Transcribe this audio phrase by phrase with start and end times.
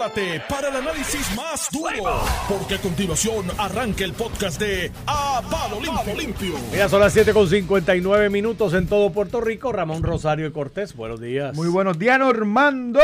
[0.00, 5.78] prepárate para el análisis más duro, porque a continuación arranca el podcast de A Palo
[5.80, 6.14] Limpio.
[6.16, 6.54] Limpio.
[6.72, 9.72] Mira, son las 7 con 59 minutos en todo Puerto Rico.
[9.72, 11.54] Ramón Rosario y Cortés, buenos días.
[11.54, 13.00] Muy buenos días, Normando.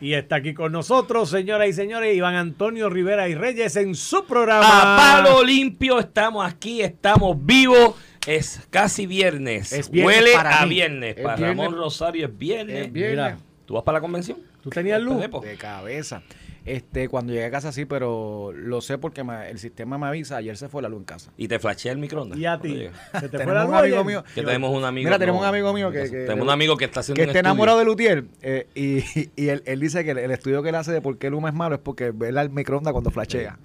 [0.00, 4.24] Y está aquí con nosotros, señoras y señores, Iván Antonio Rivera y Reyes en su
[4.24, 4.94] programa.
[4.94, 7.94] A palo limpio, estamos aquí, estamos vivos.
[8.26, 9.72] Es casi viernes.
[9.72, 10.76] Es viernes Huele para a mí.
[10.76, 11.16] viernes.
[11.18, 11.56] Es Para viernes.
[11.58, 12.86] Ramón Rosario es viernes.
[12.86, 13.34] Es viernes.
[13.34, 14.38] Mira, ¿Tú vas para la convención?
[14.62, 15.20] ¿Tú tenías luz?
[15.42, 16.22] De cabeza.
[16.66, 20.36] Este, cuando llegué a casa sí, pero lo sé porque me- el sistema me avisa.
[20.36, 21.32] Ayer se fue la luz en casa.
[21.38, 22.38] Y te flashea el microondas.
[22.38, 22.86] ¿Y a ti?
[23.18, 24.04] ¿Se te fue Tenemos la un luz amigo ayer?
[24.06, 25.06] mío- Que tenemos un amigo.
[25.08, 27.22] Mira, tenemos no, un amigo mío que- que- tenemos un amigo que está haciendo Que
[27.22, 27.50] un está estudio.
[27.52, 28.24] enamorado de Lutier.
[28.42, 28.98] eh, y
[29.42, 31.34] y él, él dice que el, el estudio que él hace de por qué el
[31.34, 33.58] humo es malo es porque ve el microondas cuando flashea.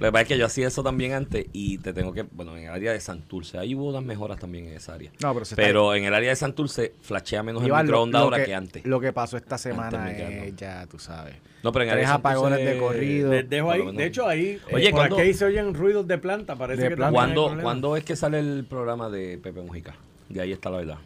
[0.00, 2.56] Lo que pasa es que yo hacía eso también antes y te tengo que, bueno,
[2.56, 5.10] en el área de Santurce, ahí hubo unas mejoras también en esa área.
[5.22, 8.22] No, pero se está- Pero en el área de Santurce flashea menos el Iván, microondas
[8.22, 8.84] ahora que, que, antes.
[8.86, 11.34] Lo que pasó esta semana es, ya tú sabes.
[11.62, 13.30] No, pero en área Tres de apagones de corrido.
[13.32, 13.96] Les dejo ahí.
[13.96, 16.54] De hecho, ahí, Oye, eh, por ¿cuándo- aquí se oyen ruidos de planta.
[16.56, 17.16] Parece De que planta.
[17.18, 17.62] también hay ¿Cuándo, problemas.
[17.64, 19.96] ¿Cuándo es que sale el programa de Pepe Mujica?
[20.28, 20.98] De ahí está la verdad.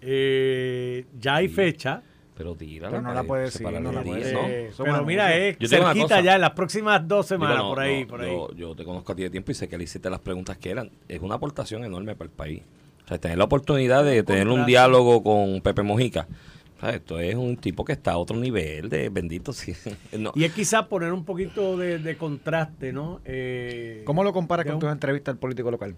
[0.00, 2.02] Eh, ya hay fecha.
[2.38, 2.90] Pero tírala.
[2.92, 4.40] Pero no la puede que decir, no la ley, puede ¿no?
[4.42, 4.54] decir.
[4.54, 7.80] Eh, Son pero mira, es una cerquita ya en las próximas dos semanas, no, por
[7.80, 8.30] ahí, no, por ahí.
[8.30, 10.56] Yo, yo te conozco a ti de tiempo y sé que le hiciste las preguntas
[10.56, 10.90] que eran.
[11.08, 12.62] Es una aportación enorme para el país.
[13.04, 16.28] O sea, tener la oportunidad de tener un diálogo con Pepe Mojica.
[16.76, 19.52] O sea, esto es un tipo que está a otro nivel de bendito.
[19.58, 19.74] Sí.
[20.16, 20.30] No.
[20.36, 23.20] Y es quizás poner un poquito de, de contraste, ¿no?
[23.24, 25.96] Eh, ¿Cómo lo comparas con un- tus entrevistas al político local?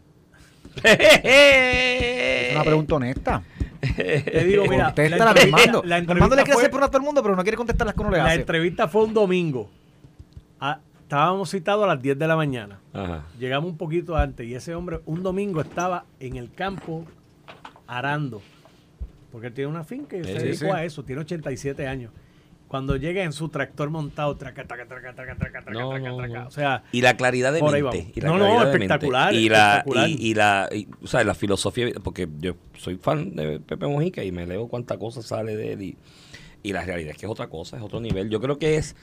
[0.85, 3.43] Es una pregunta honesta.
[4.25, 5.83] Te digo, mira, Contesta la la Normando.
[5.84, 7.87] la Normando le quiere fue- hacer por a todo el mundo, pero no quiere contestar
[7.87, 8.34] las que uno le La hace.
[8.37, 9.70] entrevista fue un domingo.
[10.61, 12.81] Ah, estábamos citados a las 10 de la mañana.
[12.93, 13.25] Ajá.
[13.39, 17.05] Llegamos un poquito antes y ese hombre un domingo estaba en el campo
[17.87, 18.43] arando.
[19.33, 20.71] Porque él tiene una finca y se Sí, dedicó sí.
[20.71, 22.12] a eso, tiene 87 años.
[22.71, 26.17] Cuando llega en su tractor montado, traca, traca, traca, traca, traca, traca, No, traca, no,
[26.19, 26.41] traca.
[26.43, 26.47] no.
[26.47, 28.12] O sea, Y la claridad de mente.
[28.15, 29.35] Y la No, no, espectacular.
[29.35, 30.09] Y la, espectacular.
[30.09, 34.22] y, y la, y, o sea, la filosofía, porque yo soy fan de Pepe Mojica
[34.22, 35.97] y me leo cuánta cosa sale de él y,
[36.62, 38.31] y la realidad es que es otra cosa, es otro nivel.
[38.31, 38.94] Yo creo que es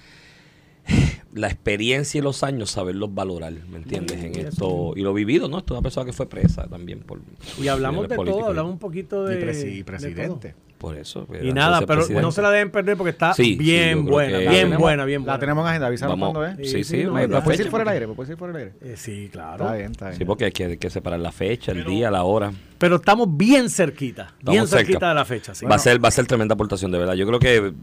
[1.33, 4.23] la experiencia y los años saberlos valorar, ¿me entiendes?
[4.23, 5.57] En eso esto y lo vivido, ¿no?
[5.57, 7.19] Esto es una persona que fue presa también por
[7.61, 9.45] y hablamos de todo, hablamos un poquito Y de.
[9.45, 10.55] presi- de presidente.
[10.77, 11.27] Por eso.
[11.41, 14.51] Y nada, pero no se la deben perder porque está Sí, sí, bien buena, bien
[14.51, 15.33] tenemos- buena, bien buena.
[15.33, 16.69] La tenemos en agenda, avísanos cuándo es.
[16.71, 18.07] Sí, sí, no, me- ¿Me la puedes fecha, fuera del porque- aire?
[18.07, 18.93] ¿Me puedes decir fuera del aire?
[18.93, 19.63] Eh, sí, claro.
[19.63, 20.17] Está bien, está bien.
[20.19, 22.51] Sí, porque hay que, hay que separar la fecha, el día, la hora.
[22.77, 24.85] Pero estamos bien cerquita, bien cerca.
[24.85, 25.55] cerquita de la fecha.
[25.55, 25.65] sí.
[25.65, 27.15] va, a ser, va a ser tremenda aportación, de verdad.
[27.15, 27.73] Yo creo que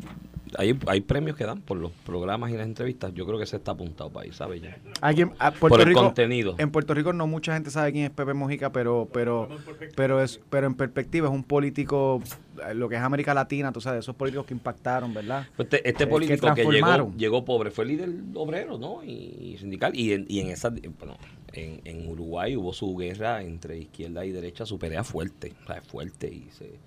[0.58, 3.12] hay, hay premios que dan por los programas y las entrevistas.
[3.14, 4.62] Yo creo que se está apuntado para ahí, ¿sabes?
[4.62, 4.76] Ya.
[5.00, 6.54] Alguien, a Puerto Por el Rico- contenido.
[6.58, 9.48] En Puerto Rico no mucha gente sabe quién es Pepe Mojica, pero pero
[9.96, 12.22] pero es pero en perspectiva es un político
[12.68, 15.46] eh, lo que es América Latina, tú sabes, esos políticos que impactaron, ¿verdad?
[15.58, 17.18] Este, este Eh, que político que, llegó, transformaron.
[17.18, 19.02] llegó pobre fue líder obrero, ¿no?
[19.04, 19.10] Y,
[19.54, 19.94] y sindical.
[19.96, 21.16] Y en, y en esa bueno,
[21.52, 25.82] en, en Uruguay hubo su guerra entre izquierda y derecha, su pelea fuerte, o sea,
[25.82, 26.78] fuerte y se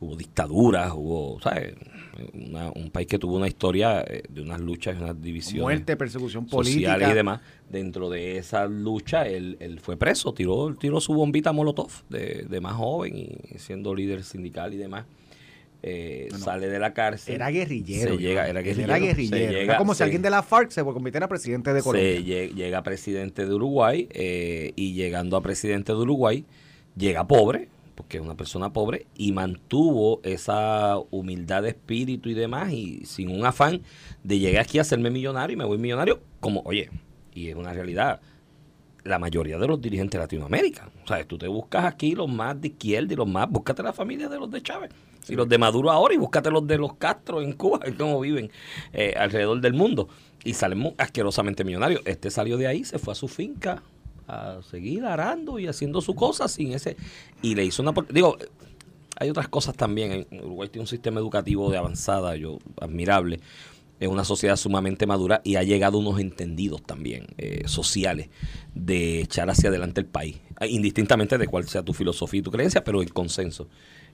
[0.00, 1.74] hubo dictaduras, hubo, ¿sabes?
[2.34, 6.46] Una- un país que tuvo una historia eh, de unas luchas, unas divisiones Muerte, persecución
[6.46, 6.92] política.
[6.92, 7.40] sociales y demás.
[7.70, 12.60] Dentro de esa lucha, él, él fue preso, tiró, tiró su bombita Molotov de, de
[12.60, 15.04] más joven y siendo líder sindical y demás.
[15.82, 16.44] Eh, No, no.
[16.44, 17.36] Sale de la cárcel.
[17.36, 18.12] Era guerrillero.
[18.16, 18.92] Se llega, era guerrillero.
[18.94, 19.36] Era guerrillero.
[19.38, 22.12] Se Era llega- como si alguien de la FARC se convirtiera en presidente de Colombia.
[22.16, 26.44] se lle- llega presidente de Uruguay eh, y llegando a presidente de Uruguay
[26.96, 27.68] llega pobre
[28.00, 33.28] porque es una persona pobre y mantuvo esa humildad de espíritu y demás y sin
[33.28, 33.82] un afán
[34.24, 36.88] de llegar aquí a hacerme millonario y me voy millonario como oye
[37.34, 38.22] y es una realidad
[39.04, 40.90] la mayoría de los dirigentes de Latinoamérica.
[41.04, 43.92] O sea, tú te buscas aquí los más de izquierda y los más, búscate la
[43.92, 44.90] familia de los de Chávez
[45.28, 48.18] y los de Maduro ahora y búscate los de los Castro en Cuba, y cómo
[48.20, 48.50] viven
[48.94, 50.08] eh, alrededor del mundo.
[50.42, 52.00] Y salen asquerosamente millonarios.
[52.06, 53.82] Este salió de ahí, se fue a su finca
[54.30, 56.96] a seguir arando y haciendo su cosa sin ese.
[57.42, 57.92] Y le hizo una.
[58.10, 58.36] Digo,
[59.16, 60.26] hay otras cosas también.
[60.30, 63.40] Uruguay tiene un sistema educativo de avanzada, yo admirable.
[63.98, 68.30] Es una sociedad sumamente madura y ha llegado a unos entendidos también eh, sociales
[68.74, 72.82] de echar hacia adelante el país, indistintamente de cuál sea tu filosofía y tu creencia,
[72.82, 73.68] pero el consenso.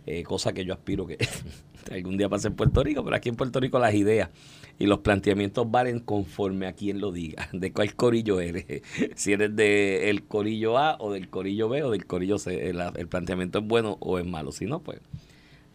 [0.09, 1.19] Eh, cosa que yo aspiro que
[1.91, 4.31] algún día pase en Puerto Rico, pero aquí en Puerto Rico las ideas
[4.79, 8.83] y los planteamientos valen conforme a quien lo diga, de cuál corillo eres,
[9.17, 12.81] si eres de el corillo A o del corillo B o del corillo C, el,
[12.95, 15.01] el planteamiento es bueno o es malo, si no, pues...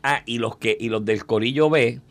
[0.03, 2.01] Ah, y los que y los del corillo B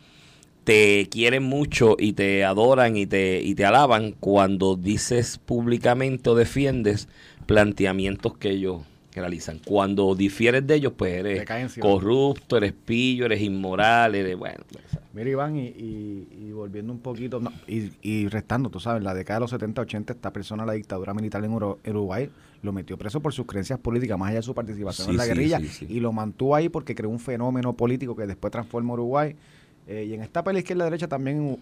[0.63, 6.35] te quieren mucho y te adoran y te, y te alaban cuando dices públicamente o
[6.35, 7.09] defiendes
[7.47, 9.59] planteamientos que ellos que realizan.
[9.65, 11.43] Cuando difieres de ellos, pues eres
[11.81, 14.63] corrupto, eres pillo, eres inmoral, eres bueno.
[14.71, 18.99] pues, Mira, Iván, y, y- y volviendo un poquito, no, y, y restando, tú sabes,
[18.99, 22.29] en la década de los 70, 80, esta persona, la dictadura militar en Uruguay,
[22.63, 25.25] lo metió preso por sus creencias políticas, más allá de su participación Sí, en la
[25.25, 25.85] guerrilla, sí, sí.
[25.89, 29.35] y lo mantuvo ahí porque creó un fenómeno político que después transformó Uruguay.
[29.87, 31.57] Eh, y en esta pelea izquierda-derecha también,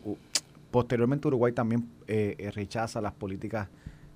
[0.72, 3.68] posteriormente Uruguay también eh, eh, rechaza las políticas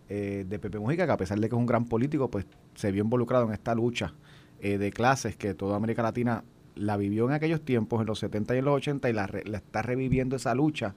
[0.09, 2.45] eh, de Pepe Mujica, que a pesar de que es un gran político, pues
[2.75, 4.13] se vio involucrado en esta lucha
[4.61, 6.43] eh, de clases que toda América Latina
[6.75, 9.81] la vivió en aquellos tiempos, en los 70 y en los 80, y la, está
[9.81, 10.95] reviviendo esa lucha,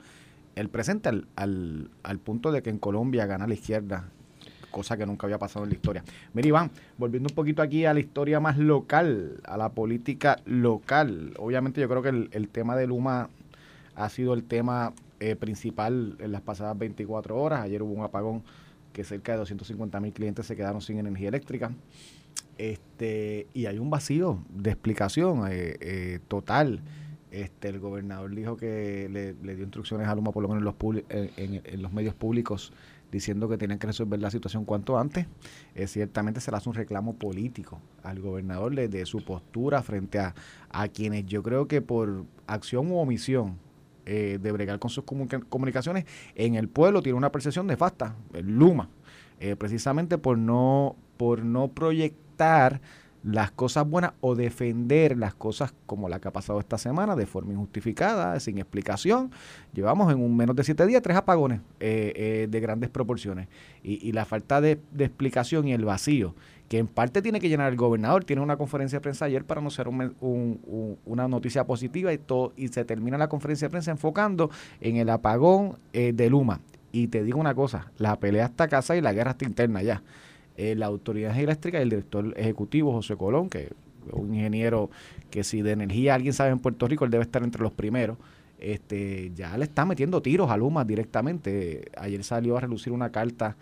[0.55, 4.09] el presente al, al, al punto de que en Colombia gana la izquierda,
[4.71, 6.05] cosa que nunca había pasado en la historia.
[6.33, 11.35] Mira, Iván, volviendo un poquito aquí a la historia más local, a la política local,
[11.39, 13.29] obviamente yo creo que el, el tema de Luma
[13.97, 17.61] ha sido el tema eh, principal en las pasadas 24 horas.
[17.61, 18.43] Ayer hubo un apagón
[18.97, 21.71] que cerca de 250 mil clientes se quedaron sin energía eléctrica.
[22.57, 26.81] Este, y hay un vacío de explicación eh, eh, total.
[27.31, 30.65] Este, el gobernador dijo que le, le dio instrucciones a Luma, por lo menos en
[30.65, 32.73] los, publi- en, en- en los medios públicos,
[33.13, 35.27] diciendo que tenían que resolver la situación cuanto antes.
[35.75, 40.19] Eh, ciertamente se le hace un reclamo político al gobernador de, de su postura frente
[40.19, 40.35] a,
[40.71, 43.59] a quienes yo creo que por acción u omisión
[44.07, 48.57] eh, de bregar con sus comunica- comunicaciones en el pueblo tiene una percepción nefasta, el
[48.57, 48.89] Luma,
[49.41, 52.81] eh, precisamente por no, por no proyectar
[53.27, 57.27] las cosas buenas o defender las cosas como la que ha pasado esta semana de
[57.27, 59.33] forma injustificada, sin explicación.
[59.75, 63.49] Llevamos en un menos de siete días tres apagones eh, eh, de grandes proporciones
[63.83, 66.35] y, la falta de, explicación y el vacío
[66.69, 68.25] que en parte tiene que llenar el gobernador.
[68.25, 72.53] Tiene una conferencia de prensa ayer para men- un- un- una noticia positiva y, todo,
[72.57, 74.51] y se termina la conferencia de prensa enfocando
[74.81, 76.61] en el apagón eh, de Luma.
[76.93, 80.03] Y te digo una cosa, la pelea está casa y la guerra está interna ya.
[80.57, 83.73] Eh, la autoridad eléctrica y el director ejecutivo José Colón, que es
[84.13, 84.91] un ingeniero
[85.31, 88.17] que si de energía alguien sabe en Puerto Rico, él debe estar entre los primeros,
[88.59, 91.91] este, ya le está metiendo tiros a Luma directamente.
[91.99, 93.57] Ayer salió a relucir una carta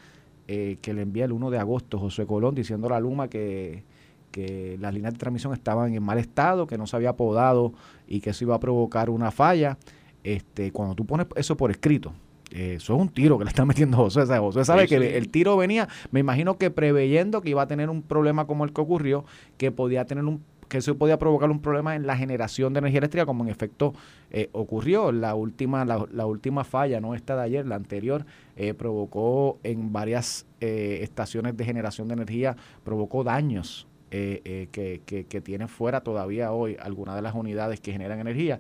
[0.46, 3.82] eh, que le envía el 1 de agosto José Colón diciendo a Luma que,
[4.30, 7.72] que las líneas de transmisión estaban en mal estado, que no se había podado
[8.06, 9.78] y que eso iba a provocar una falla.
[10.22, 12.12] Este, cuando tú pones eso por escrito,
[12.54, 14.20] eh, eso es un tiro que le está metiendo José.
[14.22, 15.14] O sea, José sabe Sí, que sí.
[15.14, 18.72] el tiro venía, me imagino que preveyendo que iba a tener un problema como el
[18.72, 19.24] que ocurrió,
[19.58, 22.98] que podía tener un que eso podía provocar un problema en la generación de energía
[22.98, 23.92] eléctrica, como en efecto
[24.30, 25.12] eh, ocurrió.
[25.12, 28.24] La última, la, la última falla, no esta de ayer, la anterior,
[28.56, 35.02] eh, provocó en varias eh, estaciones de generación de energía, provocó daños eh, eh, que,
[35.04, 38.58] que, que tienen fuera todavía hoy algunas de las unidades que generan energía.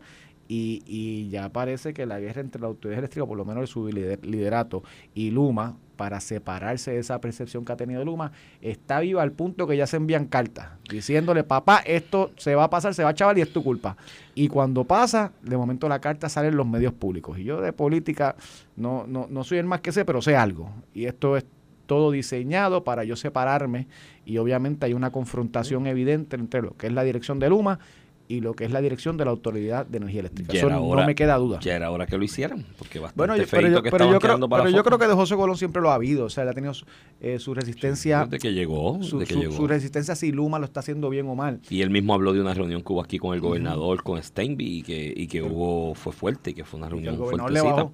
[0.54, 3.66] Y, y ya parece que la guerra entre la autoridad eléctrica, por lo menos de
[3.66, 4.82] su lider- liderato,
[5.14, 8.30] y Luma, para separarse de esa percepción que ha tenido Luma,
[8.60, 12.70] está viva al punto que ya se envían cartas diciéndole, papá, esto se va a
[12.70, 13.96] pasar, se va a chaval y es tu culpa.
[14.34, 17.38] Y cuando pasa, de momento la carta sale en los medios públicos.
[17.38, 18.36] Y yo de política
[18.76, 20.70] no, no, no soy el más que sé, pero sé algo.
[20.94, 21.44] Y esto es
[21.86, 23.86] todo diseñado para yo separarme
[24.24, 27.78] y obviamente hay una confrontación evidente entre lo que es la dirección de Luma
[28.26, 30.52] y lo que es la dirección de la Autoridad de Energía Eléctrica.
[30.52, 31.60] Ya Eso era no hora- me queda duda.
[31.60, 34.18] Ya era hora que lo hicieran, porque bastante Bueno, yo- pero, yo, que pero, yo
[34.18, 36.24] creo, para pero yo creo que de José Colón siempre lo ha habido.
[36.24, 36.86] O sea, él ha tenido su,
[37.20, 38.24] eh, su resistencia.
[38.24, 39.56] Desde que llegó, su, desde que su- llegó.
[39.56, 41.60] su resistencia si Luma lo está haciendo bien o mal.
[41.68, 44.78] Y él mismo habló de una reunión que hubo aquí con el gobernador, con Steinby,
[44.78, 47.88] y que, y que hubo, fue fuerte, y que fue una reunión fuertecita.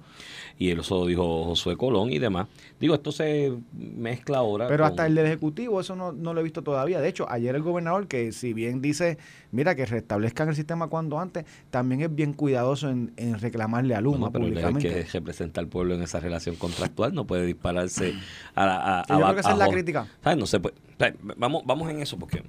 [0.61, 2.47] Y eso dijo Josué Colón y demás.
[2.79, 4.67] Digo, esto se mezcla ahora.
[4.67, 7.01] Pero con- hasta el del Ejecutivo, eso no, no lo he visto todavía.
[7.01, 9.17] De hecho, ayer el gobernador, que si bien dice,
[9.51, 14.01] mira, que restablezcan el sistema cuando antes, también es bien cuidadoso en, en reclamarle a
[14.01, 14.89] Luma Bueno, pero el públicamente.
[14.89, 18.13] que representa al pueblo en esa relación contractual, no puede dispararse
[18.53, 18.99] a la.
[18.99, 20.07] A, yo a- creo que esa es la crítica.
[20.23, 20.37] ¿Sabes?
[20.37, 21.15] No se puede- ¿sabes?
[21.37, 22.43] Vamos, vamos en eso, porque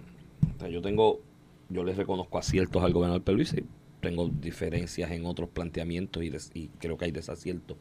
[0.57, 1.21] o sea, yo tengo.
[1.71, 3.65] Yo les reconozco aciertos al gobernador Pierluisi,
[4.01, 7.79] tengo diferencias en otros planteamientos y, des- y creo que hay desaciertos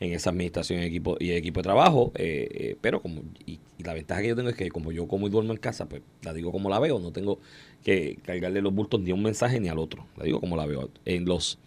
[0.00, 3.82] en esa administración y equipo, y equipo de trabajo, eh, eh, pero como y, y
[3.84, 6.02] la ventaja que yo tengo es que como yo como y duermo en casa, pues
[6.22, 7.38] la digo como la veo, no tengo
[7.82, 10.66] que cargarle los bultos ni a un mensaje ni al otro, la digo como la
[10.66, 10.90] veo.
[11.04, 11.58] En los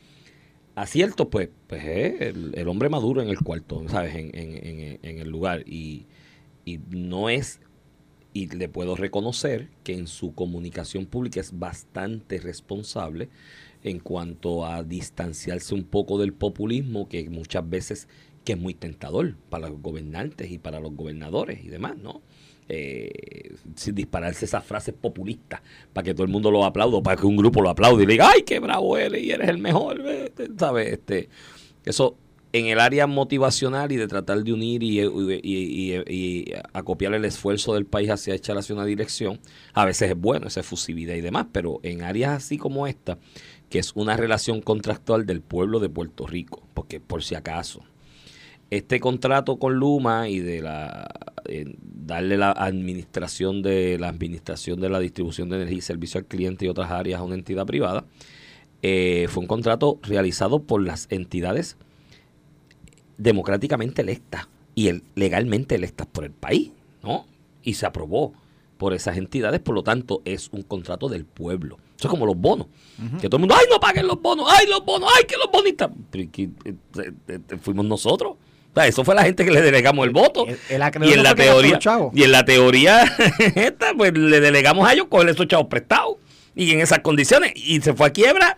[0.75, 4.15] aciertos, pues, pues es el, el hombre maduro en el cuarto, ¿sabes?
[4.15, 5.63] En, en, en- en el lugar.
[5.67, 6.05] Y,
[6.65, 7.59] y no es,
[8.33, 13.29] y le puedo reconocer que en su comunicación pública es bastante responsable
[13.83, 18.07] en cuanto a distanciarse un poco del populismo que muchas veces
[18.43, 22.21] que es muy tentador para los gobernantes y para los gobernadores y demás, ¿no?
[22.71, 27.25] Eh, sin dispararse esas frases populistas para que todo el mundo lo aplaude, para que
[27.25, 30.00] un grupo lo aplaude y le diga, ay, qué bravo eres y eres el mejor.
[30.57, 30.93] ¿sabes?
[30.93, 31.29] Este,
[31.83, 32.15] eso
[32.51, 35.05] en el área motivacional y de tratar de unir y, y,
[35.43, 39.39] y, y acopiar el esfuerzo del país hacia echar hacia una dirección,
[39.74, 43.19] a veces es bueno, esa efusividad y demás, pero en áreas así como esta,
[43.69, 47.81] que es una relación contractual del pueblo de Puerto Rico, porque por si acaso,
[48.71, 51.07] este contrato con Luma y de la
[51.45, 56.25] eh, darle la administración de la administración de la distribución de energía y servicio al
[56.25, 58.05] cliente y otras áreas a una entidad privada
[58.81, 61.77] eh, fue un contrato realizado por las entidades
[63.17, 66.71] democráticamente electas y legalmente electas por el país,
[67.03, 67.25] ¿no?
[67.63, 68.33] Y se aprobó
[68.77, 71.77] por esas entidades, por lo tanto es un contrato del pueblo.
[72.00, 72.68] Eso es como los bonos,
[73.20, 75.51] que todo el mundo, ay, no paguen los bonos, ay, los bonos, ay, que los
[75.51, 75.89] bonistas.
[76.13, 78.38] Eh, fuimos nosotros
[78.86, 80.46] eso fue la gente que le delegamos el voto.
[80.48, 81.79] y en la teoría,
[82.13, 83.03] y en la teoría
[83.56, 86.18] esta, pues le delegamos a ellos coger esos chavos prestados.
[86.56, 87.53] Y en esas condiciones.
[87.56, 88.58] Y se fue a quiebra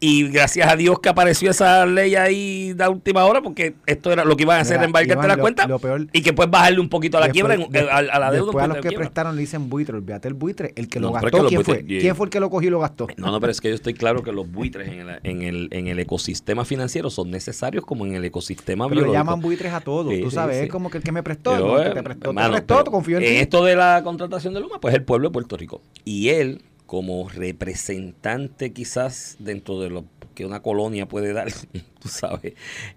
[0.00, 4.24] y gracias a Dios que apareció esa ley ahí de última hora, porque esto era
[4.24, 5.68] lo que iban a hacer en embarcarte la cuenta
[6.12, 8.46] y que puedes bajarle un poquito a la quiebra, a, la deuda.
[8.46, 11.46] Después a los que prestaron le dicen buitre, olvídate el buitre, el que lo gastó,
[11.46, 11.84] ¿quién fue?
[11.84, 13.08] ¿Quién fue el que lo cogió y lo gastó?
[13.16, 15.68] No, no, pero es que yo estoy claro que los buitres en el, en el,
[15.72, 19.18] en el ecosistema financiero son necesarios como en el ecosistema pero biológico.
[19.18, 21.94] llaman buitres a todos, tú sabes, es como que el que me prestó, el que
[21.94, 23.30] te prestó, te prestó, confío en ti.
[23.36, 25.80] Esto de la contratación de Luma, pues el pueblo de Puerto Rico.
[26.04, 30.04] Y él, como representante quizás dentro de los
[30.34, 31.48] que una colonia puede dar,
[32.00, 32.54] tú sabes,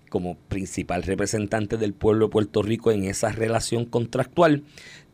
[0.08, 4.64] como principal representante del pueblo de Puerto Rico en esa relación contractual,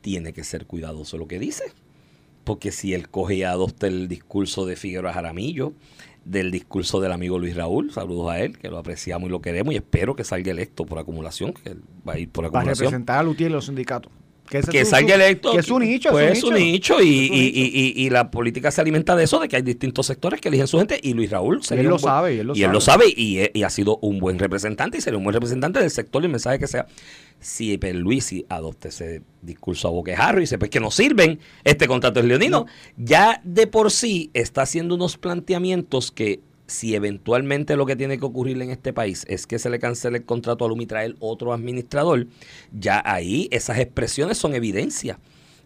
[0.02, 1.64] tiene que ser cuidadoso lo que dice.
[2.44, 5.74] Porque si él coge y adopta el discurso de Figueroa Jaramillo,
[6.24, 9.74] del discurso del amigo Luis Raúl, saludos a él, que lo apreciamos y lo queremos
[9.74, 12.76] y espero que salga electo por acumulación, que va a ir por acumulación.
[12.76, 14.12] Para representar a Lutier y los sindicatos
[14.48, 15.52] que, salga electo.
[15.52, 16.10] Que es un nicho.
[16.12, 20.06] Pues es un nicho, y, la política se alimenta de eso, de que hay distintos
[20.06, 22.36] sectores que eligen su gente y Luis Raúl y él lo sabe.
[22.36, 22.66] Y él lo y, sabe.
[22.66, 25.92] Él lo sabe y, ha sido un buen representante y sería un buen representante del
[25.92, 26.88] sector y el mensaje que sea.
[27.40, 32.20] Si Luisi adopte ese discurso a boquejarro y dice, pues que no sirven, este contrato
[32.20, 32.66] es leonino,
[32.98, 38.26] ya de por sí está haciendo unos planteamientos que si eventualmente lo que tiene que
[38.26, 41.16] ocurrir en este país es que se le cancele el contrato a Luma y traer
[41.20, 42.28] otro administrador,
[42.72, 45.20] ya ahí esas expresiones son evidencia.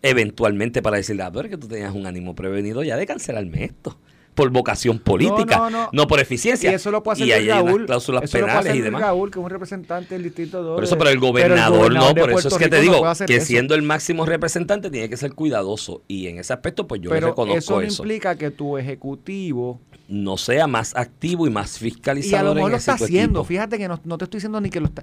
[0.03, 3.97] Eventualmente para decirle, a ver que tú tenías un ánimo prevenido ya de cancelarme esto
[4.33, 6.71] por vocación política, no, por eficiencia.
[6.71, 9.01] Y eso lo puede hacer y Raúl, cláusulas penales y demás.
[9.01, 10.75] Que es un representante del distrito 2.
[10.75, 13.81] Por eso, pero el gobernador, no, por eso es que te digo que siendo el
[13.81, 17.81] máximo representante tiene que ser cuidadoso y en ese aspecto pues yo pero reconozco eso.
[17.81, 22.33] eso implica que tu ejecutivo no sea más activo y más fiscalizador.
[22.33, 23.43] Y a lo mejor lo está haciendo.
[23.43, 25.01] Fíjate que no, te estoy diciendo ni que lo está.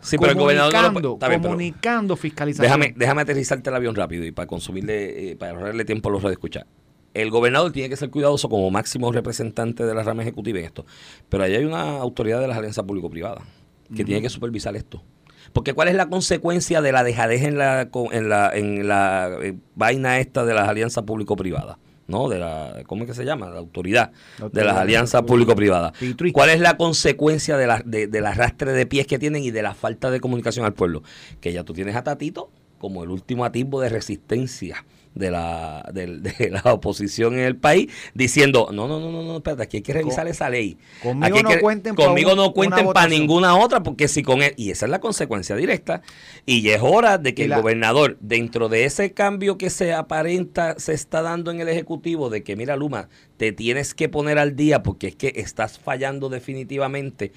[0.00, 2.62] Sí, pero el gobernador no comunicando, fiscalizando.
[2.62, 6.22] Déjame, déjame aterrizarte el avión rápido y para consumirle, eh, para ahorrarle tiempo a los
[6.22, 6.66] de escuchar.
[7.18, 10.86] El gobernador tiene que ser cuidadoso como máximo representante de la rama ejecutiva en esto.
[11.28, 13.42] Pero ahí hay una autoridad de las alianzas público-privadas
[13.94, 15.02] que tiene que supervisar esto.
[15.52, 19.56] Porque ¿cuál es la consecuencia de la dejadez en la, en la, en la eh,
[19.74, 21.78] vaina esta de las alianzas público-privadas?
[22.06, 22.28] ¿no?
[22.28, 23.50] De la, ¿cómo es que se llama?
[23.50, 24.12] La autoridad,
[24.52, 25.92] de las alianzas público-privadas.
[26.32, 29.62] ¿Cuál es la consecuencia de la, de, del arrastre de pies que tienen y de
[29.62, 31.02] la falta de comunicación al pueblo?
[31.40, 34.84] Que ya tú tienes a Tatito como el último atisbo de resistencia
[35.18, 39.64] de la, de, la oposición en el país diciendo, no, no, no, no, no, espérate,
[39.64, 40.78] aquí hay que revisar esa ley.
[41.02, 44.86] Conmigo no cuenten conmigo no cuenten para ninguna otra, porque si con él, y esa
[44.86, 46.02] es la consecuencia directa,
[46.46, 50.78] y ya es hora de que el gobernador, dentro de ese cambio que se aparenta,
[50.78, 54.56] se está dando en el Ejecutivo, de que mira Luma, te tienes que poner al
[54.56, 57.32] día porque es que estás fallando definitivamente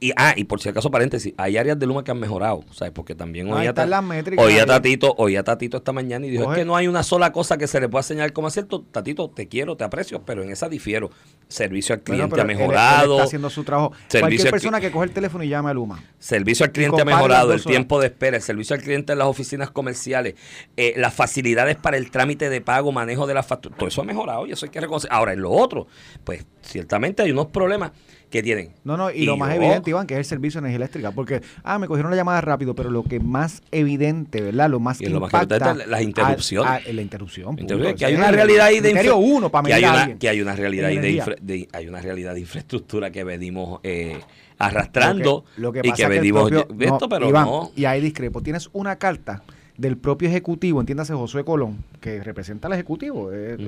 [0.00, 2.92] y, ah, y por si acaso, paréntesis, hay áreas de Luma que han mejorado, ¿sabes?
[2.92, 6.86] Porque también hoy a, Tatito, a Tatito esta mañana y dijo, es que no hay
[6.86, 8.84] una sola cosa que se le pueda señalar como acierto.
[8.90, 11.10] Tatito, te quiero, te aprecio, pero en esa difiero.
[11.48, 13.14] Servicio al cliente ha mejorado.
[13.14, 13.92] está haciendo su trabajo.
[14.10, 16.02] Cualquier persona que coge el teléfono y llame a Luma.
[16.18, 19.28] Servicio al cliente ha mejorado, el tiempo de espera, el servicio al cliente en las
[19.28, 20.34] oficinas comerciales,
[20.76, 24.04] eh, las facilidades para el trámite de pago, manejo de la factura, todo eso ha
[24.04, 25.10] mejorado y eso hay que reconocer.
[25.12, 25.86] Ahora, en lo otro,
[26.24, 27.92] pues ciertamente hay unos problemas
[28.30, 28.70] que tienen.
[28.84, 31.40] No, no, y, lo más evidente, Iván, que es el servicio de energía eléctrica, porque,
[31.64, 34.68] ah, me cogieron la llamada rápido, pero lo que más evidente, ¿verdad?
[34.70, 35.74] Lo más que lo impacta...
[35.74, 36.94] Más las interrupciones.
[36.94, 37.56] la interrupción.
[37.56, 39.10] que hay una realidad ahí de...
[39.12, 43.10] uno para que hay, una, que hay una realidad de, hay una realidad de infraestructura
[43.10, 44.20] que venimos eh,
[44.58, 46.50] arrastrando lo que, y que, venimos...
[46.52, 47.72] esto, pero no.
[47.74, 48.42] Y ahí discrepo.
[48.42, 49.42] Tienes una carta
[49.78, 53.58] del propio ejecutivo, entiéndase Josué Colón, que representa al ejecutivo, es,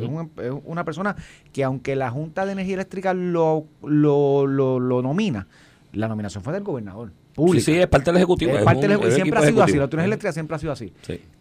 [0.64, 1.17] una persona
[1.52, 5.47] que aunque la Junta de Energía Eléctrica lo, lo, lo, nomina,
[5.93, 7.12] la nominación fue del gobernador.
[7.52, 8.52] Sí, sí, es parte del ejecutivo.
[9.11, 10.93] siempre ha sido así, la autoridad eléctrica siempre ha sido así.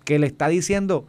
[0.05, 1.07] Que le está diciendo,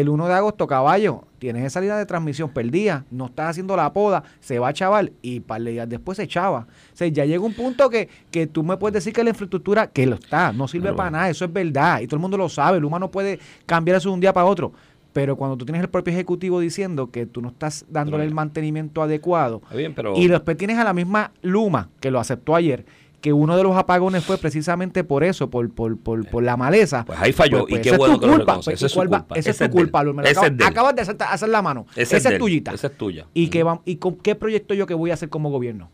[0.00, 3.92] el 1 de agosto, caballo, tienes esa línea de transmisión perdida, no estás haciendo la
[3.92, 6.66] poda, se va a chaval y para días después se echaba.
[6.92, 9.86] O sea, ya llega un punto que, que tú me puedes decir que la infraestructura,
[9.86, 10.96] que lo está, no sirve Claro.
[10.96, 13.98] para nada, eso es verdad y todo el mundo lo sabe, el humano puede cambiar
[13.98, 14.72] eso de un día para otro.
[15.12, 19.00] Pero cuando tú tienes el propio ejecutivo diciendo que tú no estás dándole el mantenimiento
[19.00, 22.84] adecuado bien, pero y después tienes a la misma Luma, que lo aceptó ayer,
[23.24, 27.06] que uno de los apagones fue precisamente por eso, por, por, por, por la maleza.
[27.06, 28.92] Pues ahí falló, y qué esa es bueno que lo culpa, reconoce, pues, esa es
[28.92, 30.70] ¿y va- culpa, Esa es tu culpa, Luis, lo acabas- de él.
[30.70, 31.86] Acabas de hacer, hacer la mano.
[31.96, 32.72] esa es tuyita.
[32.74, 33.26] Esa es tuya.
[33.32, 35.90] ¿Y, qué va- ¿Y con qué proyecto yo que voy a hacer como gobierno?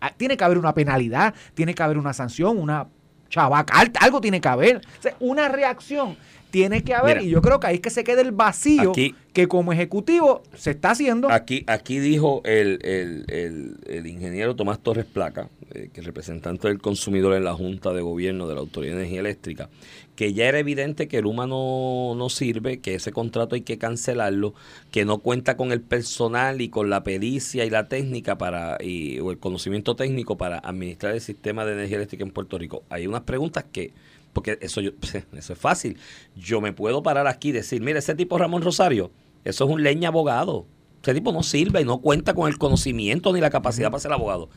[0.00, 2.88] Ah, Tiene que haber una penalidad, tiene que haber una sanción, una
[3.30, 4.78] chavaca, al- algo tiene que haber.
[4.78, 6.16] O sea, una reacción
[6.52, 7.26] tiene que haber Mira.
[7.28, 10.42] y yo creo que ahí es que se queda el vacío Aquí- que como ejecutivo
[10.54, 11.32] se está haciendo.
[11.32, 16.68] Aquí, aquí dijo el, el- el- el ingeniero Tomás Torres Placa, eh, que es representante
[16.68, 19.70] del consumidor en la Junta de Gobierno de la Autoridad de Energía Eléctrica,
[20.14, 23.78] que ya era evidente que el Luma no, no sirve, que ese contrato hay que
[23.78, 24.52] cancelarlo,
[24.90, 29.18] que no cuenta con el personal y con la pericia y la técnica para y,
[29.20, 32.82] o el conocimiento técnico para administrar el sistema de energía eléctrica en Puerto Rico.
[32.90, 33.92] Hay unas preguntas que
[34.32, 34.92] porque eso yo,
[35.32, 35.98] eso es fácil.
[36.36, 39.10] Yo me puedo parar aquí y decir, mire, ese tipo Ramón Rosario,
[39.44, 40.66] eso es un leña abogado.
[41.02, 44.12] Ese tipo no sirve y no cuenta con el conocimiento ni la capacidad para ser
[44.12, 44.48] abogado.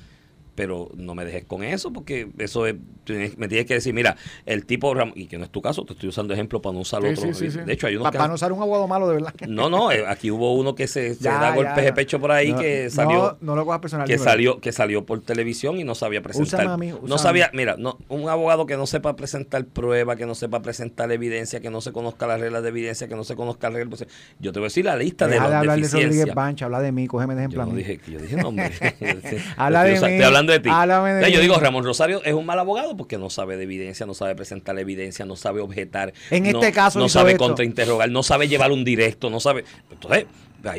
[0.56, 2.76] Pero no me dejes con eso, porque eso es,
[3.38, 6.10] me tienes que decir, mira, el tipo, y que no es tu caso, te estoy
[6.10, 7.24] usando ejemplo para no usar Sí, otro.
[7.24, 7.60] sí, sí, sí.
[7.60, 9.34] De hecho, hay que- para no usar un abogado malo de verdad.
[9.48, 12.20] No, no, eh, aquí hubo uno que se, se Ya, da ya, golpes de pecho
[12.20, 14.08] por ahí No, que no, salió No, lo cojas personal.
[14.08, 17.20] que salió que salió por televisión y no sabía presentar Úsame a mí, no úsame
[17.20, 21.60] sabía mira no un abogado que no sepa presentar prueba que no sepa presentar evidencia
[21.60, 24.06] que no se conozca las reglas de evidencia que no se conozca las reglas
[24.40, 26.82] yo te voy a decir la lista de Deja de hablar de Rodríguez Bancha, habla
[26.82, 28.72] de mí, cógeme de ejemplo yo no dije yo dije nombre
[29.58, 30.18] Habla de mí,
[30.54, 33.58] hablando de ti de yo digo Ramón Rosario es un mal abogado porque no sabe
[33.58, 37.32] de evidencia no sabe presentar evidencia no sabe objetar En no- este caso no sabe
[37.32, 37.46] esto.
[37.46, 40.26] contrainterrogar no sabe llevar un directo no sabe entonces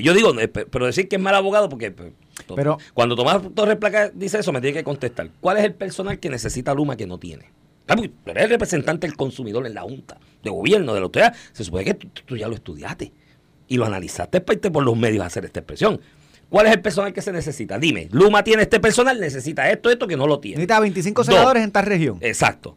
[0.02, 2.12] yo digo eh, pe- pero decir que es mal abogado porque pues,
[2.56, 5.30] Pero- cuando Tomás Torres Placa dice eso, me tiene que contestar.
[5.40, 7.44] ¿Cuál es el personal que necesita Luma que no tiene?
[7.88, 11.04] Ah, porque tú eres el representante del consumidor en la Junta de Gobierno de la
[11.04, 11.35] autoridad.
[11.52, 13.12] Se supone que tú, tú ya lo estudiaste
[13.68, 16.00] y lo analizaste para irte por los medios a hacer esta expresión.
[16.49, 17.79] ¿Cuál es el personal que se necesita?
[17.79, 20.59] Dime, Luma tiene este personal, necesita esto, esto que no lo tiene.
[20.59, 21.26] Necesita 25 Dos.
[21.26, 22.19] senadores en tal región.
[22.21, 22.76] Exacto.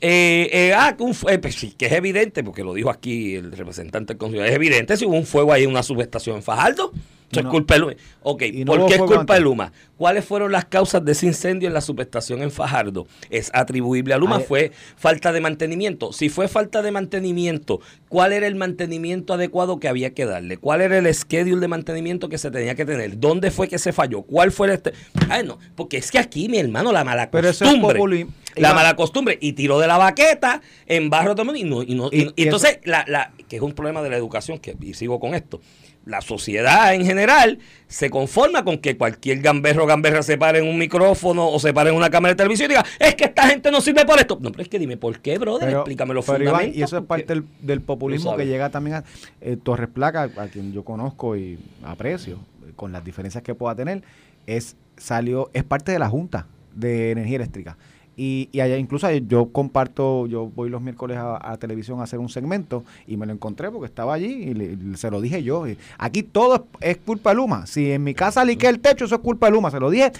[0.00, 3.34] Eh, eh, ah, que, un eh, pues sí, que es evidente, porque lo dijo aquí
[3.34, 6.42] el representante del consumidor, es evidente si hubo un fuego ahí en una subestación en
[6.42, 6.92] Fajardo.
[7.30, 7.48] Eso No.
[7.48, 7.92] es culpa de Luma.
[8.22, 9.40] Ok, no ¿por qué es culpa de.
[9.40, 9.72] Luma?
[9.98, 13.06] ¿Cuáles fueron las causas de ese incendio en la subestación en Fajardo?
[13.30, 14.36] ¿Es atribuible a Luma?
[14.36, 16.12] Ay- ¿Fue falta de mantenimiento?
[16.12, 20.56] Si fue falta de mantenimiento, ¿cuál era el mantenimiento adecuado que había que darle?
[20.56, 23.18] ¿Cuál era el schedule de mantenimiento que se tenía que tener?
[23.18, 24.22] ¿Dónde fue que se falló?
[24.22, 24.72] ¿Cuál fue el...
[24.74, 24.92] Este?
[25.28, 28.26] Ay, no, porque es que aquí, mi hermano, la mala Pero eso es costumbre...
[28.56, 29.38] La mala costumbre.
[29.40, 33.04] Y tiró de la baqueta en barro mundo y no, y no- y entonces, la,
[33.06, 35.60] la, que es un problema de la educación, que, y sigo con esto.
[36.08, 40.66] La sociedad en general se conforma con que cualquier gamberro o gamberra se pare en
[40.66, 43.46] un micrófono o se pare en una cámara de televisión y diga, es que esta
[43.46, 44.38] gente no sirve por esto.
[44.40, 45.68] No, pero es que dime, ¿por qué, brother?
[45.68, 49.04] Explícame los pero, Iván, y eso es parte del, del populismo que llega también a
[49.42, 52.38] eh, Torres Placa, a quien yo conozco y aprecio,
[52.74, 54.02] con las diferencias que pueda tener,
[54.46, 57.76] es salió es parte de la Junta de Energía Eléctrica.
[58.20, 62.18] Y, y allá incluso yo comparto, yo voy los miércoles a, a televisión a hacer
[62.18, 65.68] un segmento y me lo encontré porque estaba allí y le- se lo dije yo.
[65.68, 67.66] Y Aquí todo es, es culpa de Luma.
[67.68, 69.70] Si en mi casa liqué el techo, eso es culpa de Luma.
[69.70, 70.10] Se lo dije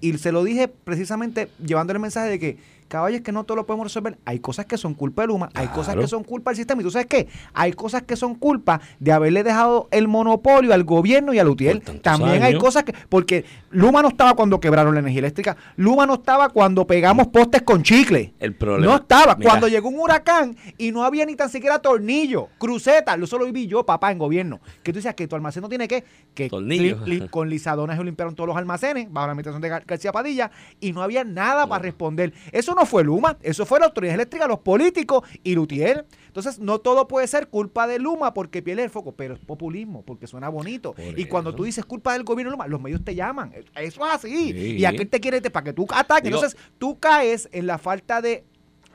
[0.00, 2.56] y se lo dije precisamente llevándole el mensaje de que,
[2.92, 4.18] caballo, es que no todo lo podemos resolver.
[4.24, 6.80] Hay cosas que son culpa de Luma, hay cosas que son culpa del sistema.
[6.82, 7.26] Y tú sabes qué?
[7.54, 11.80] Hay cosas que son culpa de haberle dejado el monopolio al gobierno y al UTIEL.
[12.02, 12.94] También hay cosas que.
[13.08, 15.56] Porque Luma no estaba cuando quebraron la energía eléctrica.
[15.76, 18.34] Luma no estaba cuando pegamos postes con chicle.
[18.38, 19.34] El problema- No estaba.
[19.36, 19.50] Mira.
[19.50, 23.16] Cuando llegó un huracán y no había ni tan siquiera tornillo, cruceta.
[23.16, 24.60] Lo vi yo, papá, en gobierno.
[24.82, 26.04] Que tú decías que tu almacén no tiene que.
[26.34, 27.00] que Tornillo.
[27.06, 30.50] li- li- con lisadones limpiaron todos los almacenes bajo la administración de Gar- García Padilla
[30.80, 32.32] y no había nada para responder.
[32.52, 36.06] Eso no fue Luma, eso fue la autoridad eléctrica, los políticos y Lutier.
[36.26, 40.02] Entonces, no todo puede ser culpa de Luma porque pierde el foco, pero es populismo,
[40.02, 40.94] porque suena bonito.
[40.94, 43.52] Por y cuando tú dices culpa del gobierno de Luma, los medios te llaman.
[43.74, 44.52] Eso es así.
[44.52, 44.76] Sí.
[44.78, 46.24] Y aquel te quiere te- para que tú ataques.
[46.24, 48.44] Digo- Entonces, tú caes en la falta de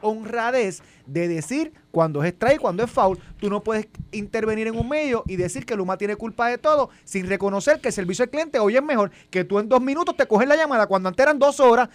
[0.02, 4.88] honradez de decir cuando es strike, cuando es foul, tú no puedes intervenir en un
[4.88, 8.30] medio y decir que Luma tiene culpa de todo sin reconocer que el servicio al
[8.30, 11.24] cliente hoy es mejor, que tú en dos minutos te coges la llamada cuando antes
[11.24, 11.90] eran dos horas.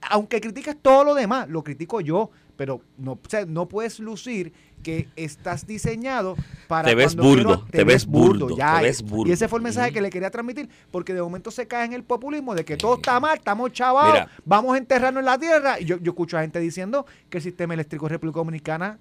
[0.00, 3.18] Aunque critiques todo lo demás, lo critico yo, pero no,
[3.48, 4.52] no puedes lucir
[4.86, 6.36] que estás diseñado
[6.68, 9.28] para Te ves quiero- burdo, te ves burdo, ya, te ves y- burdo.
[9.30, 11.92] Y ese fue el mensaje que le quería transmitir, porque de momento se cae en
[11.92, 15.80] el populismo de que todo está mal, estamos chavados, vamos a enterrarnos en la tierra.
[15.80, 19.00] Y yo, yo escucho a gente diciendo que el sistema eléctrico de República Dominicana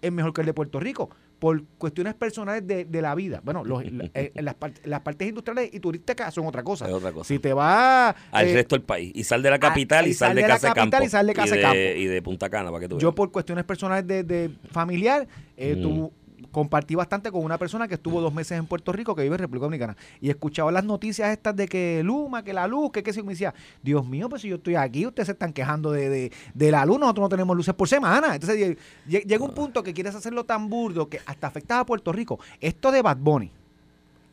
[0.00, 1.10] es mejor que el de Puerto Rico.
[1.38, 3.40] Por cuestiones personales de, de la vida.
[3.44, 6.86] Bueno, los- la- eh, las, part- las partes industriales y turísticas son otra cosa.
[6.86, 7.28] Es otra cosa.
[7.28, 8.14] Si te vas...
[8.32, 9.12] Al eh, resto del país.
[9.14, 11.06] Y sal de la capital y y, sal de la Casa de capital Campo.
[11.06, 11.76] y sal de Casa de Campo.
[11.78, 13.16] Y de Punta Cana, para que tú Yo veas.
[13.16, 15.82] por cuestiones personales de, de familiar, eh, Mm.
[15.82, 16.12] tu-
[16.50, 19.40] compartí bastante con una persona que estuvo dos meses en Puerto Rico, que vive en
[19.40, 23.12] República Dominicana, y escuchaba las noticias estas de que Luma, que la luz, que qué
[23.12, 26.08] sé me decía, Dios mío, pues si yo estoy aquí, ustedes se están quejando de,
[26.08, 28.34] de, de la luz, nosotros no tenemos luces por semana.
[28.34, 28.76] Entonces lle-
[29.08, 32.38] lle- llega un punto que quieres hacerlo tan burdo que hasta afecta a Puerto Rico.
[32.60, 33.50] Esto de Bad Bunny,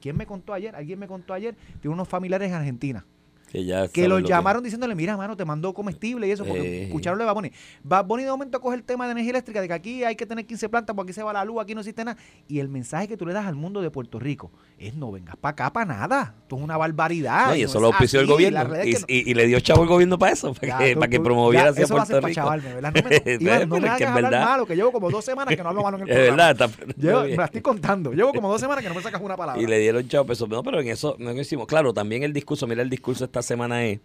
[0.02, 0.76] ¿quién me contó ayer?
[0.76, 3.06] Alguien me contó ayer, tiene unos familiares en Argentina
[3.54, 6.82] Que, ya que lo lo llamaron diciéndole, mira, mano, te mandó comestible y eso, porque
[6.82, 6.84] Eh.
[6.86, 7.52] escucharon de Bad Bunny.
[7.84, 10.26] Bad Bunny de momento coge el tema de energía eléctrica, de que aquí hay que
[10.26, 12.18] tener 15 plantas, porque aquí se va la luz, aquí no existe nada.
[12.48, 15.36] Y el mensaje que tú le das al mundo de Puerto Rico es, no vengas
[15.38, 16.34] para acá para nada.
[16.42, 17.50] Esto es una barbaridad.
[17.50, 18.76] No, y no eso es lo auspició el gobierno.
[18.84, 20.78] Y, es que no- y- y le dio chavo el gobierno para eso, para Ya,
[20.80, 22.34] que, tú- para que promoviera ya, hacia eso Puerto Rico.
[22.34, 22.94] chavarme, ¿verdad?
[22.96, 24.46] No me, Iván, no me es que hagas es hablar verdad.
[24.48, 26.54] malo, que llevo como dos semanas que no hablo malo en el Es programa.
[26.54, 28.14] verdad, está- Llevo- me la estoy contando.
[28.14, 29.62] Llevo como dos semanas que no me sacas una palabra.
[29.62, 30.48] Y le dieron chavo peso.
[30.48, 31.68] No, pero en eso no hicimos.
[31.68, 34.00] Claro, también el discurso, mira, el discurso esta semana es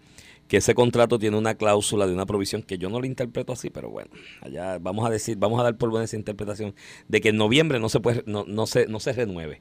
[0.49, 3.71] que ese contrato tiene una cláusula de una provisión que yo no lo interpreto así,
[3.71, 6.75] pero bueno, allá vamos a decir, vamos a dar por buena esa interpretación
[7.07, 9.61] de que en noviembre no se puede, no, no se, no se renueve.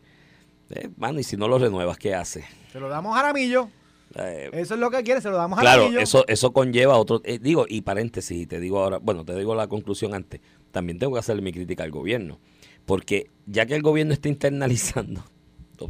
[0.69, 2.45] Eh, mano, y si no lo renuevas, ¿qué hace?
[2.71, 3.69] Se lo damos a Aramillo.
[4.15, 6.01] Eh, Eso es lo que quiere, se lo damos a Claro, Aramillo.
[6.01, 7.21] eso, eso conlleva otro.
[7.25, 10.39] eh, digo, y paréntesis, y te digo ahora, bueno, te digo la conclusión antes.
[10.71, 12.39] También tengo que hacerle mi crítica al gobierno.
[12.85, 15.23] Porque ya que el gobierno está internalizando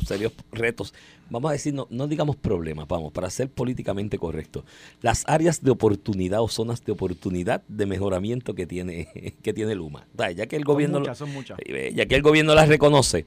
[0.06, 0.94] serios retos,
[1.30, 4.64] vamos a decir, no, no digamos problemas, vamos, para ser políticamente correctos,
[5.02, 10.08] las áreas de oportunidad o zonas de oportunidad de mejoramiento que tiene, que tiene Luma.
[10.36, 10.96] Ya que el gobierno.
[11.00, 11.58] lo- muchas, son muchas.
[11.66, 13.26] eh, ya que el gobierno las reconoce,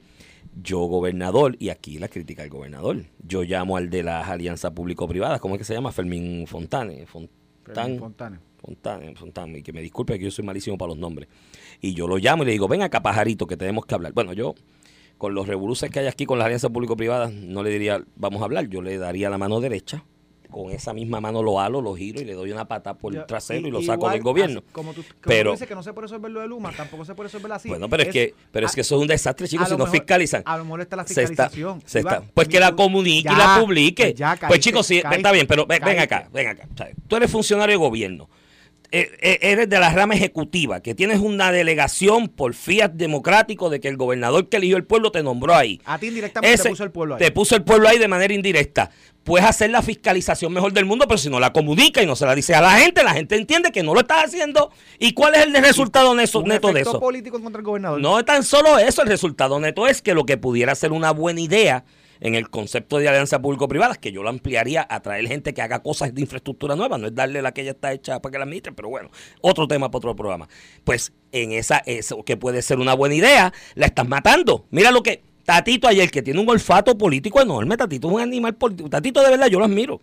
[0.61, 5.39] yo gobernador, y aquí la crítica al gobernador, yo llamo al de las alianzas público-privadas,
[5.39, 5.91] ¿cómo es que se llama?
[5.91, 7.05] Fermín Fontane.
[7.05, 7.29] Fontán,
[7.73, 8.39] Fermín Fontane.
[8.61, 11.27] Fontane, Fontane, y que me disculpe que yo soy malísimo para los nombres.
[11.79, 14.13] Y yo lo llamo y le digo, ven acá, pajarito, que tenemos que hablar.
[14.13, 14.53] Bueno, yo,
[15.21, 18.45] con los revoluces que hay aquí con las alianzas público-privadas, no le diría, vamos a
[18.45, 20.03] hablar, yo le daría la mano derecha.
[20.49, 23.23] Con esa misma mano lo halo, lo giro y le doy una pata por el
[23.27, 24.59] trasero y, lo saco igual, del gobierno.
[24.65, 26.71] así como tú, como Pero- tú dices que no se puede resolver lo de Luma,
[26.75, 27.69] tampoco se puede resolver así.
[27.69, 30.41] Bueno, pero es, que, pero es que eso es un desastre, chicos, si no fiscalizan.
[30.43, 31.83] A lo mejor está la Se está- fiscalización.
[31.85, 34.03] se está- pues que la comunique y la publique.
[34.05, 36.67] pues ya, Pues, chicos, sí, caíste, está bien, pero ven, ven acá, ven acá.
[36.73, 38.27] O sea, tú eres funcionario de gobierno.
[38.93, 43.79] Eh, eh, eres de la rama ejecutiva, que tienes una delegación por fiat democrático de
[43.79, 45.79] que el gobernador que eligió el pueblo te nombró ahí.
[45.85, 47.19] A ti indirectamente Ese- te puso el pueblo ahí.
[47.19, 48.89] Te puso el pueblo ahí de manera indirecta.
[49.23, 52.25] Puedes hacer la fiscalización mejor del mundo, pero si no la comunica y no se
[52.25, 54.71] la dice a la gente, la gente entiende que no lo estás haciendo.
[54.99, 56.99] ¿Y cuál es el resultado neto, Un neto de eso?
[56.99, 58.01] político contra del gobernador.
[58.01, 61.11] No es tan solo eso, el resultado neto es que lo que pudiera ser una
[61.11, 61.85] buena idea
[62.21, 65.79] en el concepto de alianza público-privada, que yo lo ampliaría a traer gente que haga
[65.79, 68.45] cosas de infraestructura nueva, no es darle la que ya está hecha para que la
[68.45, 69.09] administre, pero bueno,
[69.41, 70.47] otro tema para otro programa.
[70.83, 74.65] Pues en esa, eso que puede ser una buena idea, la estás matando.
[74.69, 78.55] Mira lo que Tatito ayer, que tiene un olfato político enorme, Tatito es un animal
[78.55, 78.89] político.
[78.89, 79.99] Tatito de verdad, yo lo admiro.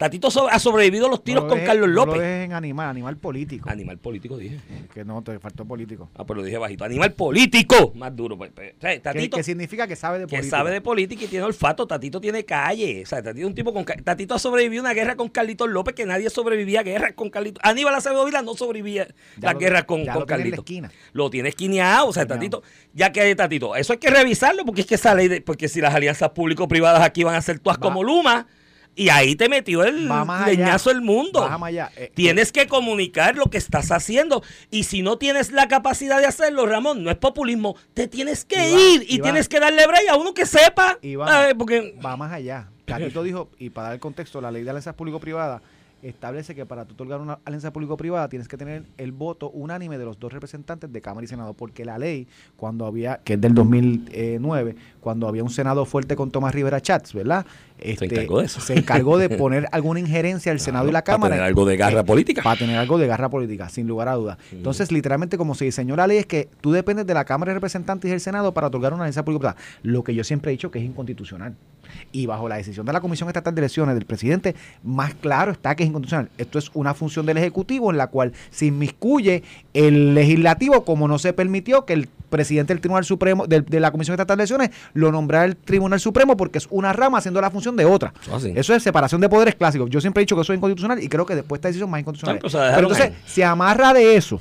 [0.00, 2.22] Tatito so- ha sobrevivido a los No tiros lo con Carlos No lo López.
[2.22, 3.68] dejes en animal, animal político.
[3.68, 4.56] Animal político, dije.
[4.94, 6.08] Que no, te faltó político.
[6.14, 6.84] Ah, pues lo dije bajito.
[6.84, 7.92] Animal político.
[7.94, 8.38] Más duro.
[8.38, 8.72] pues, pues.
[8.78, 10.56] O sea, Que, Tatito, que significa que sabe de que política.
[10.56, 11.86] sabe de política y tiene olfato.
[11.86, 13.02] Tatito tiene calle.
[13.02, 15.68] O sea, Tatito es un tipo con Tatito ha sobrevivido a una guerra con Carlitos
[15.68, 17.62] López que nadie sobrevivía a guerras con Carlitos.
[17.62, 19.06] Aníbal Acevedo Vila no sobrevivía
[19.38, 20.58] lo- guerras con, ya con lo tiene en la Carlitos.
[20.60, 20.90] esquina.
[21.12, 22.08] Lo tiene esquineado.
[22.08, 22.60] O sea, Esquineado.
[22.60, 22.62] Tatito,
[22.94, 25.68] ya que hay Tatito, eso hay que revisarlo porque es que esa ley de, porque
[25.68, 28.46] si las alianzas público-privadas aquí van a ser todas Va- como Luma.
[29.00, 30.10] Y ahí te metió el
[30.44, 31.48] leñazo el mundo.
[31.96, 34.42] Eh, Tienes que comunicar lo que estás haciendo.
[34.70, 37.76] Y si no tienes la capacidad de hacerlo, Ramón, no es populismo.
[37.94, 39.22] Te tienes que Iván, ir y Iván.
[39.22, 40.98] tienes que darle break a uno que sepa.
[41.00, 41.56] Iván,
[42.04, 42.68] va más allá.
[43.24, 45.62] Dijo, y para dar el contexto, la ley de alianzas público-privadas
[46.02, 50.04] establece que para tú otorgar una alianza público-privada tienes que tener el voto unánime de
[50.04, 53.54] los dos representantes de Cámara y Senado, porque la ley, cuando había, que es del
[53.54, 57.46] 2009, cuando había un Senado fuerte con Tomás Rivera Chats, ¿verdad?
[57.78, 58.60] Este, encargó de eso.
[58.60, 61.34] Se encargó de poner alguna injerencia al Senado y la para Cámara.
[61.36, 62.42] tener algo de garra Eh, política.
[62.42, 64.38] Para tener algo de garra política, sin lugar a dudas.
[64.52, 67.54] Entonces, literalmente, como se diseñó la ley, es que tú dependes de la Cámara de
[67.54, 69.56] Representantes y del Senado para otorgar una alianza pública.
[69.82, 71.54] Lo que yo siempre he dicho que es inconstitucional.
[72.12, 75.74] Y bajo la decisión de la Comisión Estatal de Elecciones del presidente, más claro está
[75.74, 76.28] que es inconstitucional.
[76.38, 79.42] Esto es una función del Ejecutivo en la cual se inmiscuye
[79.74, 83.90] el legislativo, como no se permitió que el presidente del Tribunal Supremo, del- de, la
[83.90, 87.50] Comisión Estatal de Elecciones, lo nombrara el Tribunal Supremo porque es una rama haciendo la
[87.50, 88.14] función de otra.
[88.22, 88.52] Eso así.
[88.56, 89.90] Eso es separación de poderes clásicos.
[89.90, 92.00] Yo siempre he dicho que eso es inconstitucional y creo que después esta decisión más
[92.00, 92.40] inconstitucional.
[92.40, 94.40] Claro, Pero entonces se amarra de eso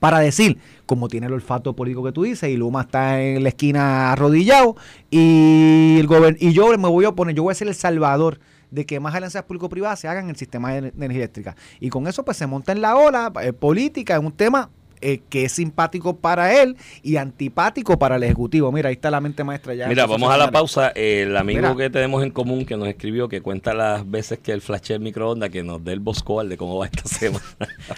[0.00, 3.48] para decir, como tiene el olfato político que tú dices, y Luma está en la
[3.48, 4.76] esquina arrodillado,
[5.10, 8.38] y el y yo me voy a oponer, yo voy a ser el salvador
[8.70, 11.56] de que más alianzas público-privadas se hagan en el sistema de, de energía eléctrica.
[11.80, 15.20] Y con eso pues se monta en la ola eh, política, en un tema eh,
[15.28, 18.70] que es simpático para él y antipático para el Ejecutivo.
[18.72, 19.86] Mira, ahí está la mente maestra ya.
[19.88, 20.88] Mira, vamos a la pausa.
[20.94, 21.76] El amigo Mira.
[21.76, 25.02] que tenemos en común que nos escribió, que cuenta las veces que él flashea el
[25.02, 27.44] microondas, que nos dé el boscoal de cómo va esta semana.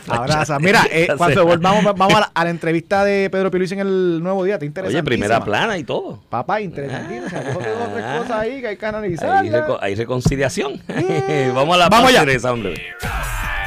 [0.09, 0.59] Abraza.
[0.59, 4.23] Mira, eh, cuando volvamos, vamos a la, a la entrevista de Pedro Pierluisi en el
[4.23, 4.59] Nuevo Día.
[4.59, 4.91] Te interesa.
[4.91, 6.21] Oye, primera plana y todo.
[6.29, 7.29] Papá, interesantísimo.
[7.31, 8.19] Tres Ah.
[8.19, 9.45] cosas ahí que hay que Hay, analizar.
[9.45, 10.81] reco- hay reconciliación.
[11.55, 13.60] vamos a la Vamos pausa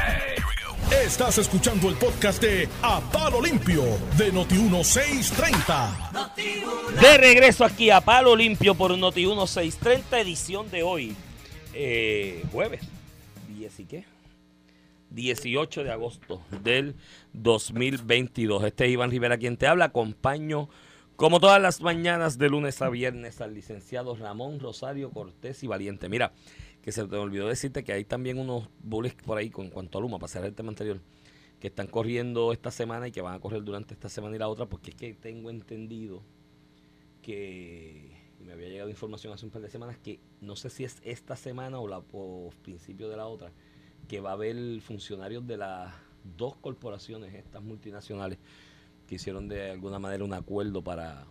[0.92, 3.82] Estás escuchando el podcast de A Palo Limpio
[4.16, 6.30] de Noti1630.
[7.00, 11.16] De regreso aquí a Palo Limpio por Noti 1630, edición de hoy.
[11.72, 12.82] Eh, jueves.
[13.50, 14.04] ¿10 y qué?
[15.10, 16.96] 18 de agosto del
[17.32, 18.64] 2022.
[18.64, 19.86] Este es Iván Rivera quien te habla.
[19.86, 20.68] Acompaño,
[21.16, 26.08] como todas las mañanas, de lunes a viernes, al licenciado Ramón Rosario Cortés y Valiente.
[26.08, 26.32] Mira,
[26.84, 30.02] que se te olvidó decirte que hay también unos bullies por ahí con cuanto a
[30.02, 31.00] Luma, para cerrar el tema anterior,
[31.58, 34.48] que están corriendo esta semana y que van a correr durante esta semana y la
[34.48, 36.22] otra, porque es que tengo entendido
[37.22, 40.84] que y me había llegado información hace un par de semanas que no sé si
[40.84, 43.50] es esta semana o la o principio de la otra
[44.06, 45.94] que va a haber funcionarios de las
[46.36, 48.38] dos corporaciones estas multinacionales
[49.08, 51.24] que hicieron de alguna manera un acuerdo para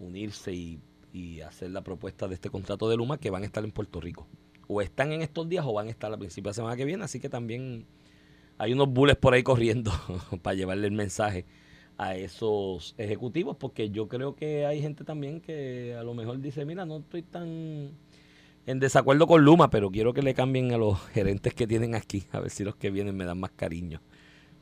[0.00, 0.80] unirse y,
[1.12, 4.00] y hacer la propuesta de este contrato de Luma que van a estar en Puerto
[4.00, 4.26] Rico
[4.68, 6.84] o están en estos días o van a estar a principios de la semana que
[6.84, 7.86] viene así que también
[8.58, 9.90] hay unos bullets por ahí corriendo
[10.42, 11.46] para llevarle el mensaje
[11.96, 16.64] a esos ejecutivos, porque yo creo que hay gente también que a lo mejor dice,
[16.64, 17.90] mira, no estoy tan
[18.66, 22.24] en desacuerdo con Luma, pero quiero que le cambien a los gerentes que tienen aquí,
[22.30, 24.00] a ver si los que vienen me dan más cariño.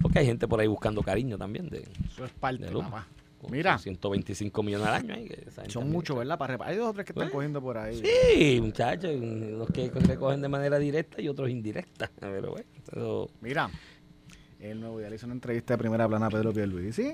[0.01, 2.89] Porque hay gente por ahí buscando cariño también de, Eso es parte, de Luma.
[2.89, 3.09] mamá.
[3.51, 3.79] Mira.
[3.79, 5.15] 125 millones al año.
[5.69, 6.39] Son muchos, ¿verdad?
[6.39, 8.03] Para Hay dos o tres que están Eh, cogiendo por ahí.
[8.05, 12.11] Sí, muchachos, los que recogen de manera directa y otros indirecta.
[12.21, 13.71] Pero bueno, eso- Mira,
[14.61, 17.13] el nuevo día le hizo una entrevista de primera plana a Pedro Pierluisi.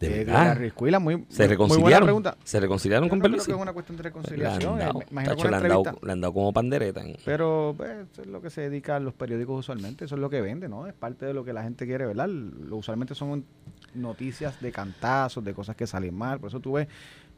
[0.00, 0.08] Sí.
[0.10, 0.58] de verdad.
[0.58, 2.06] muy, Se muy- muy buena reconciliaron.
[2.06, 2.36] pregunta.
[2.44, 3.46] Se reconciliaron Yo con no creo Pelusi.
[3.46, 4.80] que es una cuestión de Le han reconciliación.
[4.82, 7.00] eh, imagino tacho, le han dado- le han dado como pandereta.
[7.00, 10.28] en- Pero pues, eso es lo que se dedican los periódicos usualmente, eso es lo
[10.28, 10.86] que vende, ¿no?
[10.86, 12.28] Es parte de lo que la gente quiere, ¿verdad?
[12.28, 13.46] Lo, usualmente son
[13.94, 16.88] noticias de cantazos, de cosas que salen mal, por eso tú ves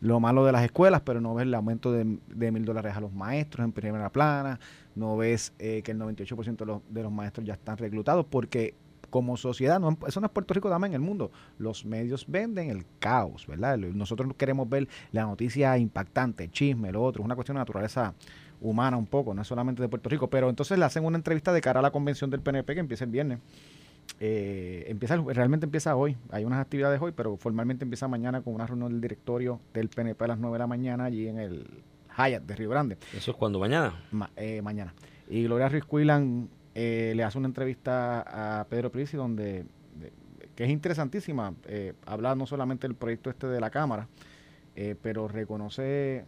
[0.00, 3.12] lo malo de las escuelas, pero no ves el aumento de, mil dólares a los
[3.12, 4.60] maestros en primera plana,
[4.94, 8.74] no ves eh, que el 98% de los, de los maestros ya están reclutados, porque
[9.10, 12.70] como sociedad, no, eso no es Puerto Rico, también en el mundo, los medios venden
[12.70, 13.78] el caos, ¿verdad?
[13.78, 18.14] Nosotros queremos ver la noticia impactante, el chisme, lo otro, es una cuestión de naturaleza
[18.60, 21.52] humana un poco, no es solamente de Puerto Rico, pero entonces le hacen una entrevista
[21.52, 23.38] de cara a la convención del PNP que empieza el viernes.
[24.18, 28.66] Eh, empieza realmente empieza hoy, hay unas actividades hoy, pero formalmente empieza mañana con una
[28.66, 31.66] reunión del directorio del PNP a las 9 de la mañana allí en el
[32.16, 33.92] Hyatt de Río Grande, Eso es cuando mañana.
[34.12, 34.94] ma- eh, mañana.
[35.28, 39.64] Y Gloria Ruiz Cuilan eh, le hace una entrevista a Pedro Prisi donde,
[40.00, 40.12] de-
[40.54, 44.08] que es interesantísima, eh, habla no solamente del proyecto este de la Cámara,
[45.02, 46.24] pero reconoce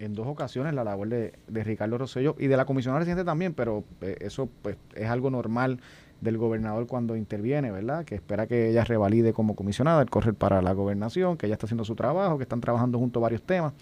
[0.00, 3.54] en dos ocasiones la labor de, de Ricardo Rosselló y de la comisionada residente también,
[3.54, 3.84] pero
[4.20, 5.80] eso pues es algo normal
[6.20, 8.04] del gobernador cuando interviene, ¿verdad?
[8.04, 11.66] Que espera que ella revalide como comisionada el correr para la gobernación, que ella está
[11.66, 13.72] haciendo su trabajo, que están trabajando junto varios temas,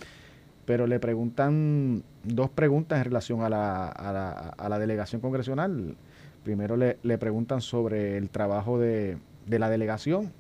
[0.67, 5.97] pero le preguntan dos preguntas en relación a la, a la, a la delegación congresional.
[6.43, 10.33] Primero le, le preguntan sobre el trabajo de, de la delegación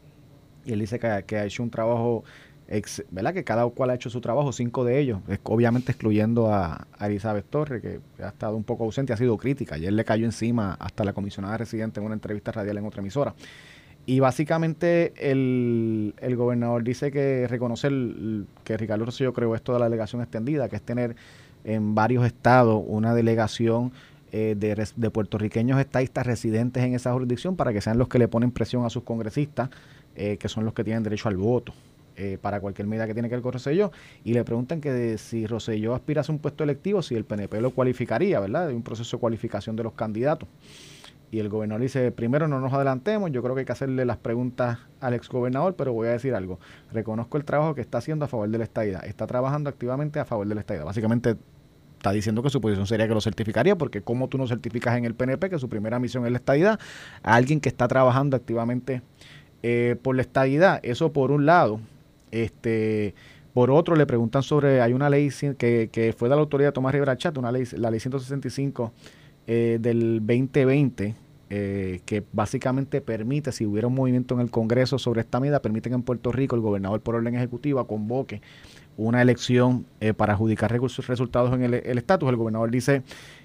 [0.64, 2.24] y él dice que, que ha hecho un trabajo
[2.68, 3.34] ex- ¿verdad?
[3.34, 7.82] Que cada cual ha hecho su trabajo, cinco de ellos, obviamente excluyendo a, Elizabeth Torres,
[7.82, 9.76] que ha estado un poco ausente, ha sido crítica.
[9.76, 13.34] Ayer le cayó encima hasta la comisionada residente en una entrevista radial en otra emisora.
[14.08, 17.88] Y básicamente el, el gobernador dice que reconoce
[18.62, 21.16] que Ricardo Rosselló creó esto de la delegación extendida, que es tener
[21.64, 23.90] en varios estados una delegación
[24.30, 28.52] eh, de puertorriqueños estadistas residentes en esa jurisdicción para que sean los que le ponen
[28.52, 29.70] presión a sus congresistas,
[30.14, 31.72] eh, que son los que tienen derecho al voto
[32.16, 33.92] eh, para cualquier medida que tiene que ver con Rosselló.
[34.24, 37.60] Y le preguntan que de- si Rosselló aspira a un puesto electivo, si el PNP
[37.60, 38.68] lo cualificaría, ¿verdad?
[38.68, 40.48] Hay un proceso de cualificación de los candidatos.
[41.30, 44.16] Y el gobernador dice, primero no nos adelantemos, yo creo que hay que hacerle las
[44.16, 46.60] preguntas al exgobernador, pero voy a decir algo.
[46.92, 49.04] Reconozco el trabajo que está haciendo a favor de la estadidad.
[49.04, 50.84] Está trabajando activamente a favor de la estadidad.
[50.84, 51.36] Básicamente
[51.96, 55.04] está diciendo que su posición sería que lo certificaría, porque como tú no certificas en
[55.04, 56.78] el PNP que su primera misión es la estadidad,
[57.24, 59.02] a alguien que está trabajando activamente
[59.64, 61.80] eh, por la estadidad, eso por un lado.
[62.44, 63.14] Este,
[63.54, 66.72] por otro, le preguntan sobre, hay una ley que, que fue de la autoridad de
[66.72, 68.92] Tomás Rivera Chat, una ley, la ley 165
[69.46, 71.14] eh, del 2020,
[71.48, 75.88] eh, que básicamente permite, si hubiera un movimiento en el Congreso sobre esta medida, permite
[75.88, 78.42] que en Puerto Rico el gobernador por orden ejecutiva convoque
[78.98, 82.28] una elección eh, para adjudicar recursos- resultados en el el estatus.
[82.28, 83.02] El gobernador dice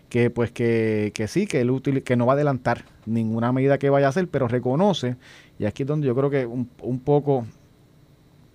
[0.10, 3.78] que pues que, que sí, que, él util- que no va a adelantar ninguna medida
[3.78, 5.16] que vaya a hacer, pero reconoce,
[5.60, 7.46] y aquí es donde yo creo que un, un poco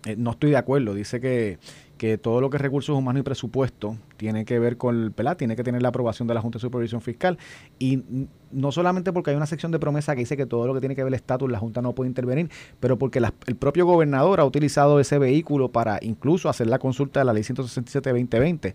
[0.07, 1.59] eh, no estoy de acuerdo, dice que,
[1.99, 5.37] que todo lo que es recursos humanos y presupuesto tiene que ver con, ¿verdad?
[5.37, 7.39] Tiene que tener la aprobación de la Junta de Supervisión Fiscal
[7.81, 8.05] y
[8.53, 10.95] no solamente porque hay una sección de promesa que dice que todo lo que tiene
[10.95, 14.45] que ver el estatus la Junta no puede intervenir, pero porque el propio gobernador ha
[14.45, 18.75] utilizado ese vehículo para incluso hacer la consulta de la Ley 167-2020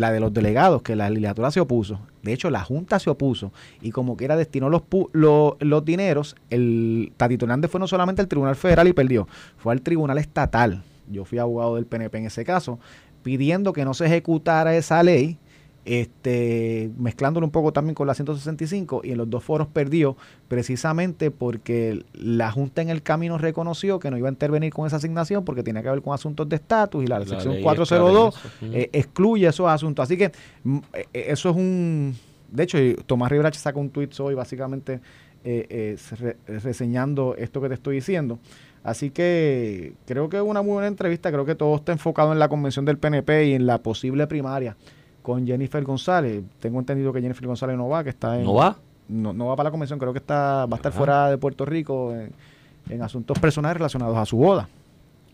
[0.00, 2.00] la de los delegados, que la legislatura se opuso.
[2.22, 6.36] De hecho, la Junta se opuso y como quiera destinó los, pu- lo- los dineros,
[6.50, 9.28] el Tatito Hernández fue no solamente al Tribunal Federal y perdió,
[9.58, 10.82] fue al Tribunal Estatal.
[11.10, 12.78] Yo fui abogado del PNP en ese caso,
[13.22, 15.38] pidiendo que no se ejecutara esa ley,
[15.86, 20.16] este, mezclándolo un poco también con la 165 y en los dos foros perdió
[20.48, 24.96] precisamente porque la Junta en el camino reconoció que no iba a intervenir con esa
[24.96, 28.34] asignación porque tenía que ver con asuntos de estatus y la, La sección ley 402
[28.34, 28.76] es clara en eso.
[28.78, 30.02] eh, excluye esos asuntos.
[30.02, 30.32] Así que
[30.64, 32.14] mm, eh, eh, eso es un...
[32.50, 35.00] De hecho, Tomás Rivera sacó un tweet hoy básicamente
[35.44, 38.38] eh, eh, se re- reseñando esto que te estoy diciendo.
[38.84, 41.30] Así que creo que es una muy buena entrevista.
[41.32, 44.76] Creo que todo está enfocado en la convención del PNP y en la posible primaria
[45.26, 46.44] con Jennifer González.
[46.60, 48.44] Tengo entendido que Jennifer González no va, que está en...
[48.44, 48.76] ¿No va?
[49.08, 50.98] No, no va para la convención, creo que está va a estar Ajá.
[50.98, 52.30] fuera de Puerto Rico en,
[52.90, 54.68] en asuntos personales relacionados a su boda.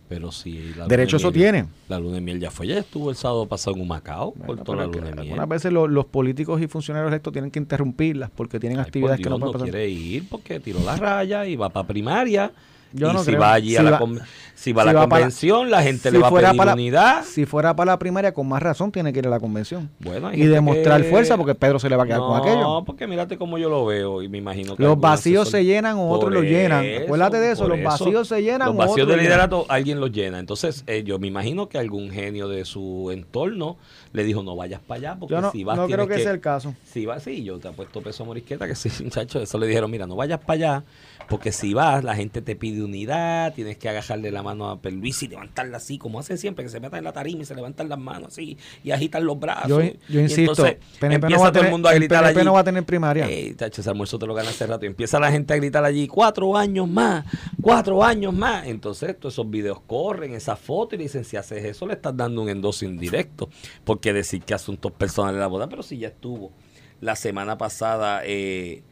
[0.09, 1.65] Pero si la Derecho eso miel- tiene.
[1.89, 4.65] La luna de miel ya fue, ya estuvo el sábado pasado en Humacao, Bueno, por
[4.65, 5.19] toda la luna de miel.
[5.21, 9.19] Algunas veces lo- los políticos y funcionarios electos tienen que interrumpirlas porque tienen Ay, actividades
[9.19, 9.71] que Dios, no no pueden pasar.
[9.75, 12.51] quiere ir porque tiró la raya y va para primaria.
[12.93, 13.41] Yo y no si creo.
[13.41, 14.21] va allí a la, va- con-
[14.55, 16.57] si va a si la va para la- convención, la gente le va a pedir
[16.57, 17.25] para unidad.
[17.25, 19.91] Si fuera para la primaria, con más razón tiene que ir a la convención.
[19.99, 22.85] Bueno, y demostrar que- fuerza porque Pedro se le va a quedar no, con aquello.
[22.85, 26.09] porque mírate cómo yo lo veo y me imagino que Los vacíos se llenan o
[26.11, 26.85] otros los llenan.
[27.05, 30.39] Acuérdate de eso, los vacíos se llenan Los o vacíos de liderato alguien los llena.
[30.39, 33.77] Entonces, eh, yo me imagino que algún genio de su entorno
[34.13, 36.23] le dijo, no vayas para allá porque Yo no, si vas no creo tienes que
[36.23, 36.75] sea el caso.
[36.85, 39.91] si vas, sí, yo te apuesto peso a morisqueta que sí, muchacho, eso le dijeron,
[39.91, 40.85] mira, no vayas para allá,
[41.29, 45.27] porque si vas, la gente te pide unidad, tienes que agarrarle la mano a Perluisi
[45.27, 47.89] y levantarla así, como hacen siempre, que se metan en la tarima y se levantan
[47.89, 49.69] las manos así, y agitan los brazos.
[50.09, 52.23] Yo, insisto, entonces PNP empieza no va a todo tener, el mundo a el gritar
[52.23, 52.47] PNP allí.
[52.47, 53.27] no va a tener primaria.
[53.27, 54.85] Ey, tacho, ese almuerzo te lo gana hace rato.
[54.85, 57.25] Y empieza la gente a gritar allí, cuatro años más,
[57.61, 58.67] cuatro años más.
[58.67, 62.17] Entonces, todos esos videos corren, esas fotos, y le dicen, si haces eso, le estás
[62.17, 63.49] dando un endoso indirecto.
[63.85, 66.53] Porque decir que asuntos personales de la boda, pero si ya estuvo
[67.01, 68.83] la semana pasada, eh,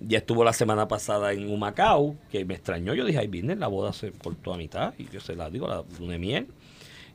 [0.00, 2.94] ya estuvo la semana pasada en Humacao, que me extrañó.
[2.94, 5.66] Yo dije, ay, viene, la boda se cortó a mitad, y yo se la digo,
[5.68, 6.48] la luna miel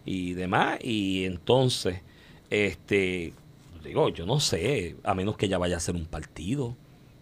[0.06, 0.80] y demás.
[0.82, 2.02] Y entonces,
[2.50, 3.34] este,
[3.84, 6.76] digo, yo no sé, a menos que ella vaya a ser un partido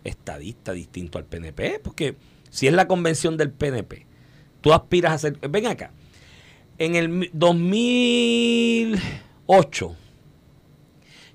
[0.03, 2.15] estadista distinto al PNP, porque
[2.49, 4.05] si es la convención del PNP,
[4.61, 5.91] tú aspiras a ser, ven acá,
[6.77, 9.95] en el mi- 2008,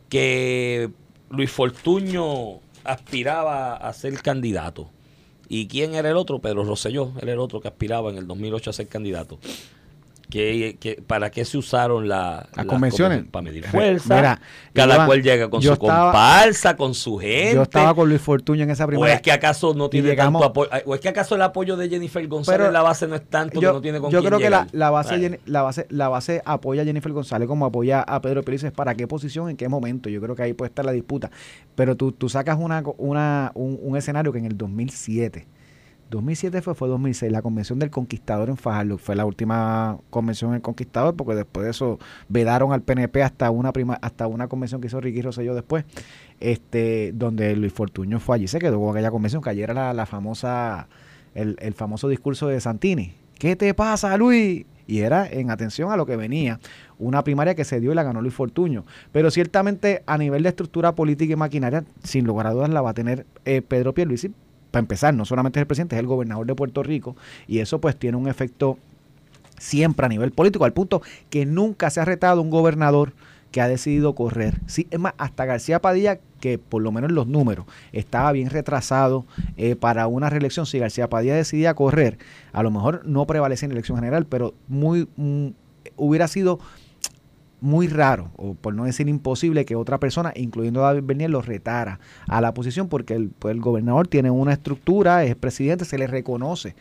[0.08, 0.90] que
[1.30, 4.90] Luis Fortuño aspiraba a ser candidato.
[5.48, 6.38] ¿Y quién era el otro?
[6.38, 9.38] Pedro Rosselló, era el otro que aspiraba en el 2008 a ser candidato.
[10.32, 13.22] ¿Qué, qué- para qué se usaron la- Las convenciones.
[13.30, 14.14] Para medir fuerza.
[14.16, 14.40] mira,
[14.72, 17.52] Cada Iván, cual llega con su estaba- comparsa, con su gente.
[17.54, 19.16] Yo estaba con Luis Fortuño en esa ¿O primaria.
[19.16, 20.70] es que acaso no tiene llegamos- tanto apoyo?
[20.86, 23.28] ¿O es que acaso el apoyo de Jennifer González Pero en la base no es
[23.28, 26.08] tanto yo, que no tiene con yo quién creo que la, base, la base la
[26.08, 29.68] base apoya a Jennifer González como apoya a Pedro Pérez para qué posición en qué
[29.68, 31.30] momento yo creo que ahí puede estar la disputa
[31.74, 35.46] pero tú, tú sacas una, una un, un escenario que en el 2007
[36.12, 40.60] 2007 fue, fue 2006, la convención del Conquistador en Fajardo, fue la última convención del
[40.60, 41.98] Conquistador, porque después de eso
[42.28, 45.84] vedaron al PNP hasta una prima, hasta una convención que hizo Ricky Rosselló después,
[46.38, 49.94] este, donde Luis Fortuño fue allí, se quedó con aquella convención, que ayer era la,
[49.94, 50.86] la famosa,
[51.34, 53.14] el, el famoso discurso de Santini.
[53.38, 54.66] ¿Qué te pasa, Luis?
[54.86, 56.60] Y era en atención a lo que venía,
[56.98, 58.84] una primaria que se dio y la ganó Luis Fortuño.
[59.12, 62.90] Pero ciertamente a nivel de estructura política y maquinaria, sin lugar a dudas la va
[62.90, 64.32] a tener eh, Pedro Pierluisi
[64.72, 67.14] para empezar, no solamente es el presidente, es el gobernador de Puerto Rico
[67.46, 68.78] y eso pues tiene un efecto
[69.58, 73.12] siempre a nivel político, al punto que nunca se ha retado un gobernador
[73.52, 74.58] que ha decidido correr.
[74.66, 78.50] Sí, es más, hasta García Padilla, que por lo menos en los números estaba bien
[78.50, 82.18] retrasado eh, para una reelección, si García Padilla decidía correr,
[82.52, 85.48] a lo mejor no prevalece en elección general, pero muy mm,
[85.96, 86.58] hubiera sido
[87.62, 92.00] muy raro, o por no decir imposible, que otra persona, incluyendo David Bernier, lo retara
[92.26, 96.06] a la posición porque el, pues, el gobernador tiene una estructura, es presidente, se le
[96.06, 96.74] reconoce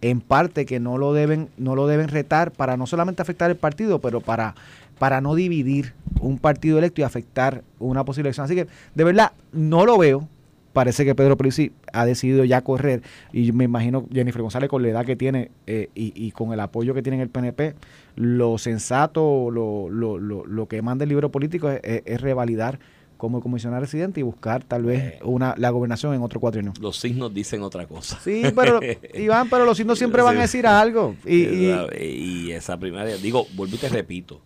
[0.00, 3.56] en parte que no lo deben, no lo deben retar para no solamente afectar el
[3.56, 4.54] partido, pero para,
[4.98, 8.44] para no dividir un partido electo y afectar una posible elección.
[8.44, 10.28] Así que, de verdad, no lo veo.
[10.74, 13.00] Parece que Pedro Prisi ha decidido ya correr
[13.32, 16.60] y me imagino Jennifer González con la edad que tiene eh, y, y con el
[16.60, 17.74] apoyo que tiene en el PNP,
[18.16, 22.78] lo sensato, lo, lo, lo, lo que manda el libro político es, es- es revalidar
[23.16, 26.72] como comisionado residente y buscar tal vez una la gobernación en otro cuatrienio.
[26.80, 28.18] Los signos dicen otra cosa.
[28.22, 28.80] Sí, pero
[29.14, 31.14] Iván, pero los signos siempre van a decir algo.
[31.24, 31.70] Y, y-
[32.02, 34.40] y esa primaria, digo, vuelvo y te repito,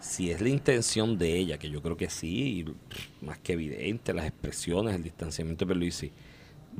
[0.00, 2.64] si es la intención de ella, que yo creo que sí,
[3.20, 6.12] más que evidente, las expresiones, el distanciamiento de Pierluisi,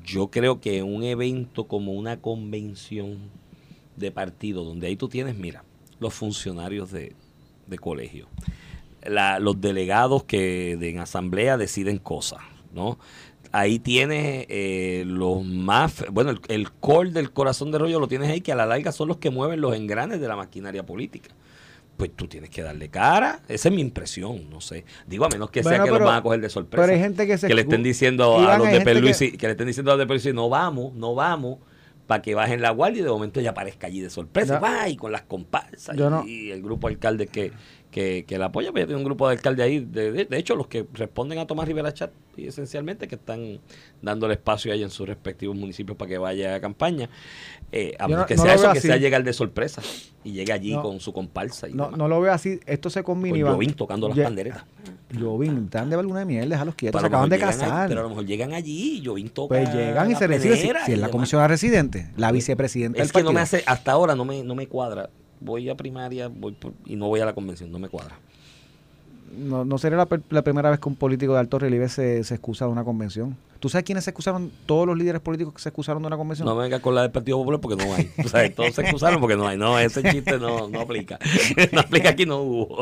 [0.05, 3.19] yo creo que un evento como una convención
[3.97, 5.65] de partido, donde ahí tú tienes, mira,
[5.99, 7.13] los funcionarios de,
[7.67, 8.27] de colegio,
[9.05, 12.41] la- los delegados que de, en asamblea deciden cosas,
[12.73, 12.99] ¿no?
[13.53, 18.31] Ahí tienes eh, los más, bueno, el, el core del corazón de rollo lo tienes
[18.31, 21.31] ahí, que a la larga son los que mueven los engranes de la maquinaria política.
[22.01, 24.87] Pues tú tienes que darle cara, esa es mi impresión, no sé.
[25.07, 26.83] Digo, a menos que sea que pero- los van a coger de sorpresa.
[26.83, 29.33] pero hay gente que se le excu- estén diciendo a los de gente que- Perluisi,
[29.33, 29.47] que...
[29.47, 31.59] le estén diciendo a los de Perluisi, no vamos, no vamos,
[32.07, 34.61] para que bajen la guardia y de momento ella aparezca allí de sorpresa, Ya.
[34.61, 37.53] va, y con las comparsas y, no- y el grupo de alcaldes que,
[37.91, 40.55] que, que la apoya, ya tiene un grupo de alcaldes ahí, de, de- de hecho
[40.55, 43.59] los que responden a Tomás Rivera Chat, y esencialmente que están
[44.01, 47.09] dándole espacio ahí en sus respectivos municipios para que vaya a campaña,
[47.73, 48.87] eh, a Yo menos no- sea eso, que así.
[48.89, 49.83] sea llegar de sorpresa
[50.23, 50.83] y llegue allí No.
[50.83, 52.61] con su comparsa y no, no lo veo así.
[52.67, 53.55] Esto se combina, Con.
[53.55, 54.65] Jovín tocando las Ye- panderetas.
[55.19, 57.01] Jovín, están de alguna mierda, déjalos quietos.
[57.01, 57.89] Pero Se acaban de casar.
[57.89, 60.57] pero a lo mejor llegan allí y Jovín toca Pues llegan y se reciben.
[60.59, 63.91] Si, si es la comisionada residente, la vicepresidenta Es del que no me hace, hasta
[63.93, 65.11] ahora no me, no me cuadra.
[65.41, 68.19] Voy a primaria voy por- y no voy a la convención, no me cuadra.
[69.37, 72.65] No, no sería la, primera vez que un político de alto relieve se, se excusa
[72.67, 73.37] de una convención.
[73.61, 74.51] ¿Tú sabes quiénes se excusaron?
[74.67, 76.49] Todos los líderes políticos que se excusaron de una convención.
[76.49, 78.11] No me venga con la del Partido Popular porque no hay.
[78.27, 79.57] Sea, todos se excusaron porque no hay.
[79.57, 81.19] No, ese chiste no, no aplica.
[81.73, 82.79] No aplica aquí, no hubo.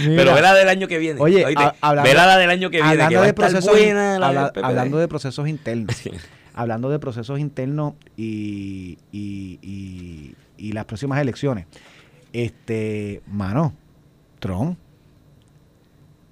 [0.00, 0.16] Mira.
[0.16, 1.20] Pero vela del año que viene.
[1.20, 2.90] Oye, Oíste, a- hablando- vela la del año que viene.
[2.90, 4.64] hablando de procesos, buena la habla- del PPD.
[4.64, 6.02] hablando de procesos internos,
[6.54, 11.66] hablando de procesos internos y, y, y- y las próximas elecciones,
[12.32, 13.74] este, mano,
[14.38, 14.78] Trump,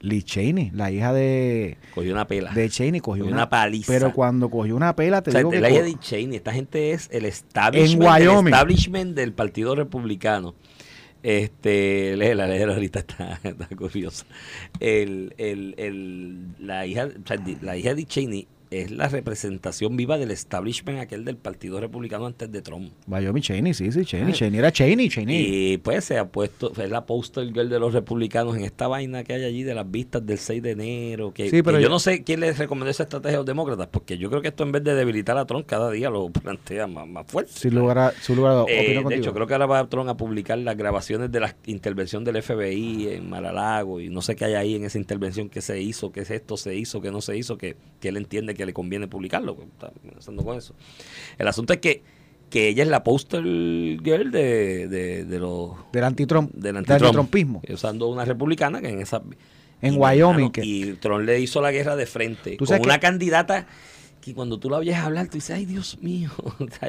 [0.03, 2.53] Lee Cheney, la hija de, Cogió una pela.
[2.53, 3.93] de Cheney, cogió Cogió una, una paliza.
[3.93, 6.53] Pero cuando cogió una pela, te O sea, digo que la hija de Cheney, esta
[6.53, 8.47] gente es el establishment, En Wyoming.
[8.49, 10.55] el establishment del Partido Republicano.
[11.23, 14.25] Este, léela, léela ahorita, está, está curiosa.
[14.81, 19.97] El, el, el, la, hija, o sea, di- la hija de Cheney es la representación
[19.97, 22.93] viva del establishment aquel del Partido Republicano antes de Trump.
[23.09, 25.73] Wyoming Cheney, sí, sí, Cheney, Cheney era Cheney, Cheney.
[25.73, 29.25] Y pues se ha puesto, es la poster girl de los republicanos en esta vaina
[29.25, 31.33] que hay allí de las vistas del 6 de enero.
[31.35, 33.47] Que, Sí, pero que yo yo- no sé quién les recomendó esa estrategia a los
[33.47, 36.29] demócratas, porque yo creo que esto en vez de debilitar a Trump cada día lo
[36.31, 37.51] plantea más, más fuerte.
[37.55, 39.23] Sin lugar a, sin lugar a Eh, opino de contigo.
[39.23, 43.09] hecho, creo que ahora va Trump a publicar las grabaciones de la intervención del FBI
[43.09, 46.21] en Maralago y no sé qué hay ahí en esa intervención que se hizo, que
[46.21, 49.07] es esto se hizo, que no se hizo, que, que él entiende que le conviene
[49.09, 49.57] publicarlo.
[49.57, 50.75] que Está pensando con eso.
[51.39, 52.03] El asunto es que,
[52.51, 57.03] que ella es la poster girl de, de, de los del antitrump, del del antitrump,
[57.05, 57.63] antitrumpismo.
[57.73, 59.23] usando una republicana que en esa
[59.83, 62.85] En y, Wyoming, que- y Trump le hizo la guerra de frente Tú con sabes
[62.85, 63.67] una que- candidata
[64.21, 66.31] que cuando tú la oyes hablar tú dices ay Dios mío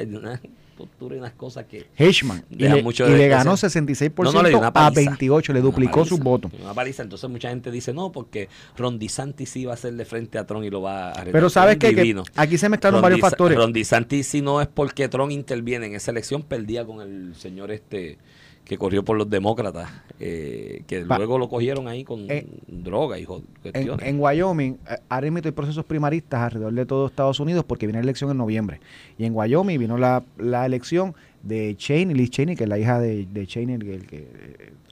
[0.72, 2.44] postura y unas cosas que Hitchman.
[2.50, 5.10] Y le, mucho y de- le de ganó ese- 66% No, no, le a paliza.
[5.10, 6.50] 28, le duplicó sus votos.
[6.60, 10.38] Una paliza, entonces mucha gente dice no, porque Ron DeSantis sí va a hacerle frente
[10.38, 11.32] a Trump y lo va a arreglar.
[11.32, 13.56] Pero sabes Es que, aquí se mezclaron Ron varios factores.
[13.58, 17.70] Ron DeSantis si no es porque Trump interviene en esa elección, perdía con el señor
[17.70, 18.18] este
[18.64, 19.90] que corrió por los demócratas,
[20.20, 23.26] eh, que Pa- luego lo cogieron ahí con Eh, droga y En,
[23.60, 24.06] cuestiones.
[24.08, 27.98] en Wyoming, eh, ahora mismo hay procesos primaristas alrededor de todo Estados Unidos porque viene
[27.98, 28.80] la elección en noviembre.
[29.18, 33.00] Y en Wyoming vino la, la elección de Cheney, Liz Cheney, que es la hija
[33.00, 34.26] de, de Cheney, el, que,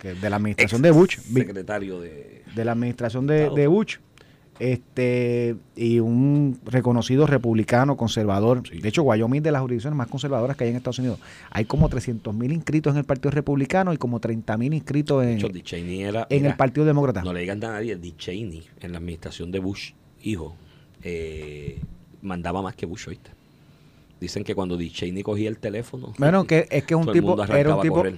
[0.00, 1.18] que- de la administración de Bush.
[1.18, 3.98] Secretario de de la administración de, de Bush
[4.60, 8.62] este y un reconocido republicano conservador.
[8.68, 8.78] Sí.
[8.78, 11.18] De hecho, Wyoming es de las jurisdicciones más conservadoras que hay en Estados Unidos.
[11.50, 15.32] Hay como 300 mil inscritos en el Partido Republicano y como 30 mil inscritos de
[15.32, 17.22] en, hecho, era en el Partido Demócrata.
[17.22, 19.92] No le digan a nadie, Dick Cheney en la administración de Bush,
[20.22, 20.54] hijo,
[21.02, 21.80] eh,
[22.20, 23.30] mandaba más que Bush, ¿oíste?
[24.20, 26.12] Dicen que cuando Dick Cheney cogía el teléfono.
[26.18, 27.50] Bueno, que es que es un tipo, un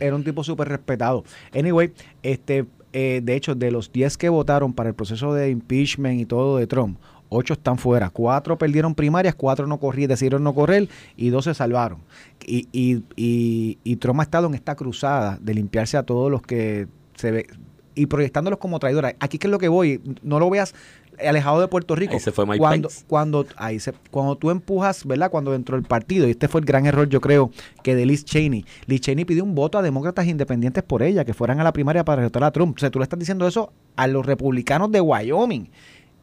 [0.01, 1.25] era un tipo súper respetado.
[1.55, 1.93] Anyway,
[2.25, 6.27] este, eh, de hecho, de los 10 que votaron para el proceso de impeachment y
[6.27, 8.11] todo de Trump, 8 están fuera.
[8.11, 11.99] 4 perdieron primarias, 4 no corrieron, decidieron no correr y 2 se salvaron.
[12.47, 16.43] Y, y, y, y Trump ha estado en esta cruzada de limpiarse a todos los
[16.43, 17.47] que se ve
[17.95, 19.15] y proyectándolos como traidores.
[19.21, 20.75] Aquí que es lo que voy, no lo veas
[21.19, 22.15] alejado de Puerto Rico.
[22.15, 23.05] Ahí se fue Mike cuando, Pence.
[23.07, 25.31] cuando ahí se, cuando tú empujas, ¿verdad?
[25.31, 27.51] Cuando dentro del partido, y este fue el gran error, yo creo,
[27.83, 28.65] que de Liz Cheney.
[28.87, 32.05] Liz Cheney pidió un voto a demócratas independientes por ella, que fueran a la primaria
[32.05, 32.77] para derrotar a Trump.
[32.77, 35.69] O sea, tú le estás diciendo eso a los republicanos de Wyoming.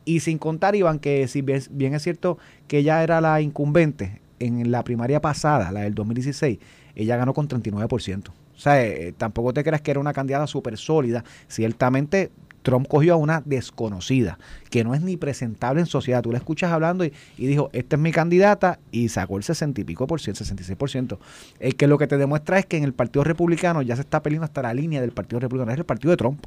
[0.06, 4.22] Y sin contar, Iván, que si bien, bien es cierto que ella era la incumbente
[4.40, 6.58] en la primaria pasada, la del 2016,
[6.96, 8.32] ella ganó con 39%.
[8.60, 11.24] O sea, eh, tampoco te creas que era una candidata súper sólida.
[11.48, 12.30] Ciertamente
[12.62, 14.38] Trump cogió a una desconocida
[14.70, 16.22] que no es ni presentable en sociedad.
[16.22, 19.84] Tú la escuchas hablando y, dijo, esta es mi candidata y sacó el 60 y
[19.86, 21.22] pico por ciento, 66 por ciento.
[21.62, 24.22] El que lo que te demuestra es que en el Partido Republicano ya se está
[24.22, 26.46] peleando hasta la línea del Partido Republicano, es el partido de Trump.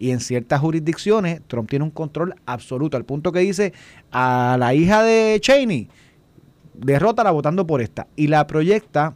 [0.00, 3.72] Y en ciertas jurisdicciones Trump tiene un control absoluto, al punto que dice
[4.10, 5.88] a la hija de Cheney,
[6.74, 8.08] derrótala votando por esta.
[8.16, 9.14] Y la proyecta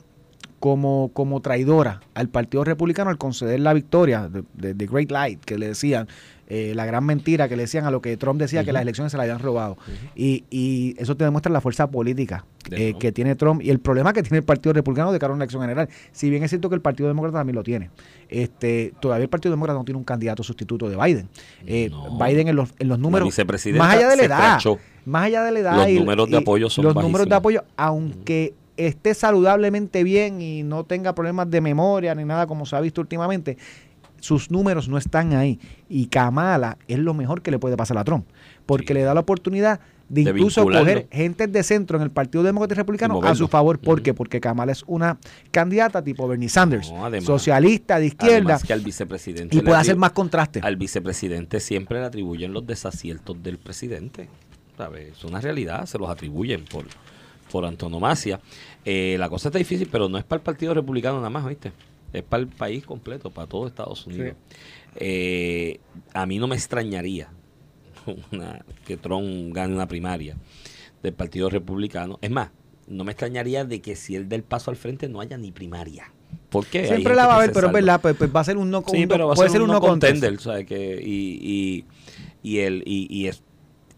[0.61, 5.59] como, como traidora al Partido Republicano al conceder la victoria de, de, Great Light, que
[5.59, 6.09] le decían,
[6.49, 9.11] eh, la gran mentira que le decían a lo que Trump decía que las elecciones
[9.11, 9.77] se la habían robado.
[10.15, 14.13] y, y, eso te demuestra la fuerza política eh, que tiene Trump y el problema
[14.13, 15.89] que tiene el Partido Republicano de cara a una elección general.
[16.13, 17.91] Si bien es cierto que el Partido Demócrata también lo tiene,
[18.29, 21.29] este todavía el Partido Demócrata no tiene un candidato sustituto de Biden.
[21.67, 23.29] Eh, Biden en los, en los números,
[23.75, 24.61] más allá de la edad,
[25.05, 28.55] más allá de la edad, los números de apoyo son los números de apoyo, aunque
[28.77, 33.01] esté saludablemente bien y no tenga problemas de memoria ni nada como se ha visto
[33.01, 33.57] últimamente,
[34.21, 35.59] sus números no están ahí.
[35.89, 38.27] Y Kamala es lo mejor que le puede pasar a Trump,
[38.67, 42.75] porque le da la oportunidad de, incluso coger gente de centro en el Partido Demócrata
[42.75, 43.79] y Republicano a su favor.
[43.79, 44.15] ¿Por qué?
[44.15, 45.19] Porque Kamala es una
[45.51, 48.59] candidata tipo Bernie Sanders, socialista de izquierda.
[48.65, 50.61] Que al vicepresidente y puede hacer más contraste.
[50.63, 54.29] Al vicepresidente siempre le atribuyen los desaciertos del presidente.
[54.99, 56.85] Es una realidad, se los atribuyen por,
[57.51, 58.41] por antonomasia.
[58.85, 61.73] Eh, la cosa está difícil, pero no es para el Partido Republicano nada más, ¿viste?
[62.13, 64.37] Es para el país completo, para todo Estados Unidos.
[64.97, 65.81] Eh,
[66.15, 67.29] a mí no me extrañaría
[68.87, 70.37] que Trump gane una primaria
[71.03, 72.19] del Partido Republicano.
[72.23, 72.51] Es más,
[72.87, 75.53] no me extrañaría de que si él dé el paso al frente no haya ni
[75.53, 76.13] primaria.
[76.49, 76.87] ¿Por qué?
[76.87, 78.85] Siempre la va a haber, pero es verdad, pues, pues, va a ser un no
[78.87, 81.85] sí, pero va a ser un, no contender, Que, y, y,
[82.43, 83.43] y, el, y, y, es,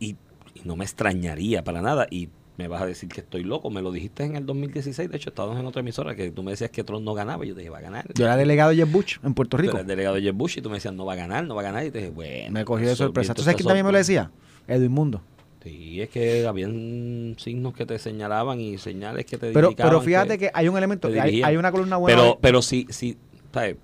[0.00, 0.16] y,
[0.64, 2.06] no me extrañaría para nada.
[2.10, 2.28] Y
[2.58, 3.70] me vas a decir que estoy loco.
[3.70, 5.08] Me lo dijiste en el 2016.
[5.08, 7.44] De hecho, estábamos en otra emisora que tú me decías que Trump no ganaba.
[7.44, 8.12] Y yo te dije, va a ganar.
[8.14, 9.74] Yo era delegado de Jeb Bush en Puerto Rico.
[9.74, 11.54] Yo era delegado de Jeb Bush y tú me decías, no va a ganar, no
[11.54, 11.86] va a ganar.
[11.86, 12.50] Y te dije, bueno.
[12.50, 13.32] Me cogió de sorpresa.
[13.32, 14.32] ¿Tú sabes quién también me lo decía?
[14.66, 15.22] Edwin Mundo.
[15.62, 20.36] Sí, es que habían signos que te señalaban y señales que te pero, Pero fíjate
[20.36, 22.20] que, hay un elemento, hay, hay, una columna buena.
[22.20, 23.16] Pero, pero sí, sí,
[23.52, 23.76] ¿sabes?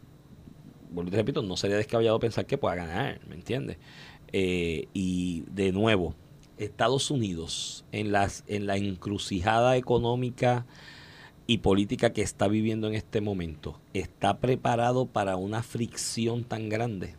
[0.91, 3.77] Vuelvo te repito, no sería descabellado pensar que pueda ganar, ¿me entiendes?
[4.33, 6.15] Eh, y de nuevo,
[6.59, 10.67] Estados Unidos en, las, en la encrucijada económica
[11.47, 17.17] y política que está viviendo en este momento, está preparado para una fricción tan grande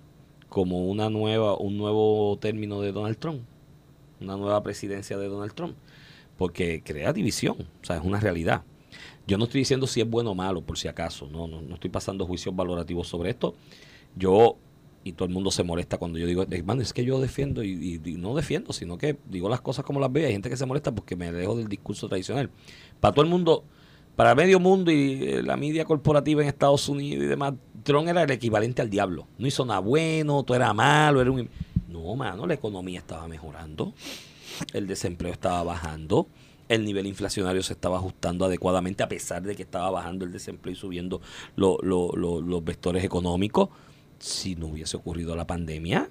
[0.50, 3.42] como una nueva, un nuevo término de Donald Trump,
[4.22, 5.76] una nueva presidencia de Donald Trump,
[6.38, 8.64] porque crea división, o sea, es una realidad.
[9.28, 11.76] Yo no estoy diciendo si es bueno o malo, por si acaso, no, no, no
[11.76, 13.56] estoy pasando juicios valorativos sobre esto.
[14.16, 14.58] Yo
[15.06, 18.02] y todo el mundo se molesta cuando yo digo, hermano, es que yo defiendo y,
[18.18, 20.26] no defiendo, sino que digo las cosas como las veo.
[20.26, 22.50] Hay gente que se molesta porque me dejo del discurso tradicional.
[23.00, 23.64] Para todo el mundo,
[24.16, 27.54] para medio mundo y eh, la media corporativa en Estados Unidos y demás,
[27.84, 29.28] Trump era el equivalente al diablo.
[29.38, 31.48] No hizo nada bueno, todo era malo, era un...
[31.88, 33.94] No, mano, la economía estaba mejorando,
[34.74, 36.28] el desempleo estaba bajando,
[36.68, 40.74] el nivel inflacionario se estaba ajustando adecuadamente a pesar de que estaba bajando el desempleo
[40.74, 41.22] y subiendo
[41.56, 43.70] los vectores económicos
[44.26, 46.10] si no hubiese ocurrido la pandemia,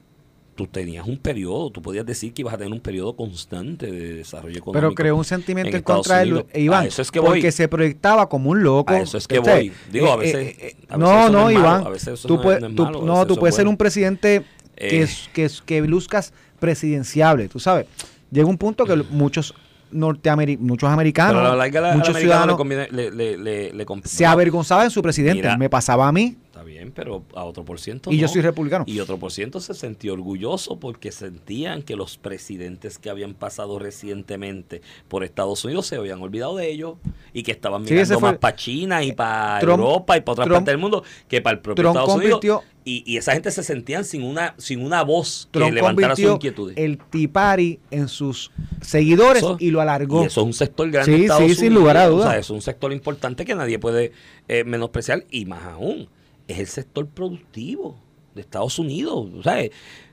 [0.55, 4.15] tú tenías un periodo, tú podías decir que ibas a tener un periodo constante de
[4.15, 4.73] desarrollo económico.
[4.73, 8.51] Pero creó un sentimiento en, contra de Iván, eso es que porque se proyectaba como
[8.51, 8.93] un loco.
[8.93, 9.73] A eso es que voy.
[9.91, 11.85] Digo, a veces, eh, eh, no, no, Iván,
[12.25, 12.41] tú,
[13.05, 14.45] no, tú puedes ser un presidente
[14.77, 15.09] que, eh.
[15.33, 17.87] que, que luzcas presidenciable, tú sabes.
[18.31, 19.55] Llega un punto que muchos
[19.91, 22.61] norteamericanos, muchos americanos, muchos ciudadanos
[24.05, 25.57] se avergonzaban en su presidente.
[25.57, 28.13] Me pasaba a mí bien, pero a otro por ciento.
[28.13, 28.85] Y yo soy republicano.
[28.87, 33.79] Y otro por ciento se sentía orgulloso porque sentían que los presidentes que habían pasado
[33.79, 36.97] recientemente por Estados Unidos se habían olvidado de ellos
[37.33, 40.79] y que estaban mirando más para China y para Europa y para otras partes del
[40.79, 42.41] mundo que para el propio Estados Unidos.
[42.87, 46.77] Y, esa gente se sentían sin una sin una voz que levantara sus inquietudes.
[46.77, 48.51] El tipari en sus
[48.83, 50.23] seguidores y lo alargó.
[50.23, 52.27] Y eso es un sector grande sí, sí, sin lugar a dudas.
[52.27, 54.13] O sea, es un sector importante que nadie puede
[54.49, 56.09] eh, menospreciar y más aún
[56.49, 57.97] es el sector productivo
[58.35, 59.29] de Estados Unidos.
[59.43, 59.71] ¿sabes?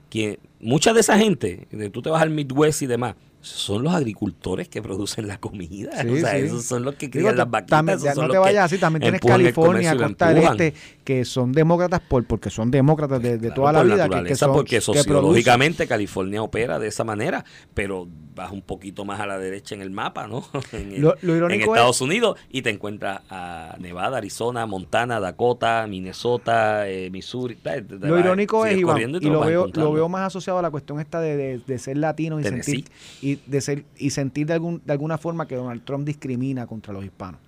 [0.10, 4.70] Que mucha de esa gente, tú te vas al Midwest y demás, son los agricultores
[4.70, 5.92] que producen la comida.
[5.92, 8.16] o sea, esos son los que crían las vaquitas.
[8.16, 10.74] no te vayas así, también tienes California, Costa del Este,
[11.04, 14.08] que son demócratas por, porque son demócratas de, toda la vida.
[14.24, 19.26] Que, son, porque sociológicamente California opera de esa manera, pero vas un poquito más a
[19.26, 20.46] la derecha en el mapa, ¿no?
[20.72, 27.58] en, Estados Unidos y te encuentras a Nevada, Arizona, Montana, Dakota, Minnesota, eh, Missouri.
[27.90, 31.20] Lo irónico es, Iván, y, lo, veo, lo veo más asociado a la cuestión esta
[31.20, 32.86] de, ser latino y sentir
[33.22, 36.94] y de ser y sentir de algún de alguna forma que Donald Trump discrimina contra
[36.94, 37.40] los hispanos.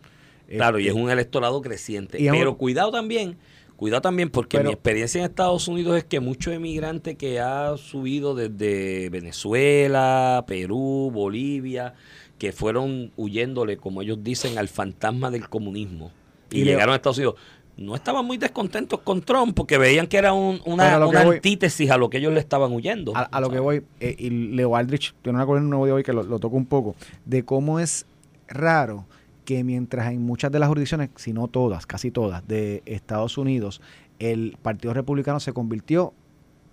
[0.48, 2.18] Claro, y es este, un electorado creciente.
[2.20, 3.38] Pero cuidado también
[3.76, 7.76] Cuidado también porque Pero- mi experiencia en Estados Unidos es que muchos emigrantes que ha
[7.78, 11.94] subido desde Venezuela, Perú, Bolivia,
[12.38, 16.12] que fueron huyéndole, como ellos dicen, al fantasma del comunismo
[16.52, 17.36] y, llegaron a Estados Unidos.
[17.76, 21.90] No estaban muy descontentos con Trump porque veían que era un- una, a voy- antítesis
[21.90, 23.16] a lo que ellos le estaban huyendo.
[23.18, 26.04] A, a lo que voy, eh, y Leo Aldrich tiene una columna nueva de hoy
[26.04, 26.96] que lo, lo toco un poco,
[27.26, 28.06] de cómo es
[28.48, 29.06] raro
[29.46, 33.82] que mientras en muchas de las jurisdicciones, si no todas, casi todas, de Estados Unidos,
[34.20, 36.14] el Partido Republicano se convirtió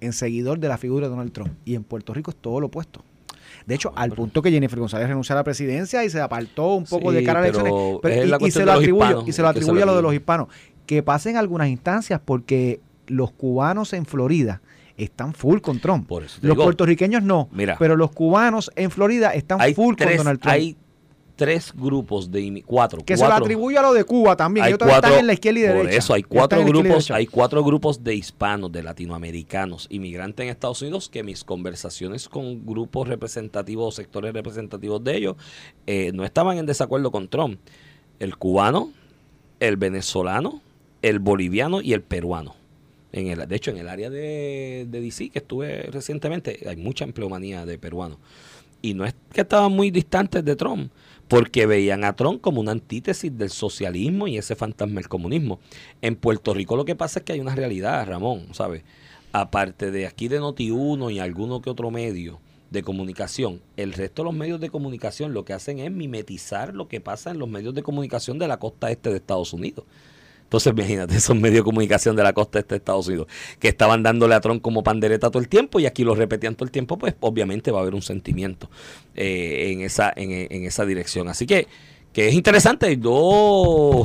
[0.00, 1.50] en seguidor de la figura de Donald Trump.
[1.64, 3.02] Y en Puerto Rico es todo lo opuesto.
[3.66, 6.84] De hecho, al punto que Jennifer González renunció a la presidencia y se apartó un
[6.84, 7.72] poco Sí, de cara a elecciones.
[8.00, 10.48] Pero- y, se lo atribuye, hispanos, y se lo atribuye a lo de los hispanos.
[10.90, 14.60] Que pasen algunas instancias porque los cubanos en Florida
[14.96, 16.08] están full con Trump.
[16.08, 17.48] Por eso Los digo, puertorriqueños no.
[17.52, 17.76] Mira.
[17.78, 20.52] pero los cubanos en Florida están hay full tres, con Donald Trump.
[20.52, 20.76] hay
[21.36, 24.64] tres grupos de cuatro, que se lo cuatro- atribuye a lo de Cuba también.
[24.64, 25.98] hay Ellos también están en la izquierda y por derecha.
[25.98, 31.08] eso hay cuatro grupos, hay cuatro grupos de hispanos, de latinoamericanos, inmigrantes en Estados Unidos,
[31.08, 35.36] que mis conversaciones con grupos representativos o sectores representativos de ellos
[35.86, 37.60] eh, no estaban en desacuerdo con Trump.
[38.18, 38.90] El cubano,
[39.60, 40.60] el venezolano,
[41.02, 42.56] el boliviano y el peruano.
[43.12, 47.04] En el, de hecho, en el área de, de DC que estuve recientemente, hay mucha
[47.04, 48.18] empleomanía de peruanos.
[48.82, 50.90] Y no es que estaban muy distantes de Trump,
[51.30, 55.60] porque veían a Trump como una antítesis del socialismo y ese fantasma del comunismo.
[56.02, 58.82] En Puerto Rico lo que pasa es que hay una realidad, Ramón, ¿sabes?
[59.32, 62.40] Aparte de aquí de Noti1 y alguno que otro medio
[62.70, 66.88] de comunicación, el resto de los medios de comunicación lo que hacen es mimetizar lo
[66.88, 69.84] que pasa en los medios de comunicación de la costa este de Estados Unidos.
[70.50, 73.28] Entonces, imagínate, esos medios de comunicación de la costa este de Estados Unidos
[73.60, 76.64] que estaban dándole a Trump como pandereta todo el tiempo y aquí lo repetían todo
[76.64, 78.68] el tiempo, pues obviamente va a haber un sentimiento
[79.14, 81.28] eh, en, esa, en, esa dirección.
[81.28, 81.68] Así que,
[82.12, 82.98] que es interesante.
[82.98, 84.02] Yo,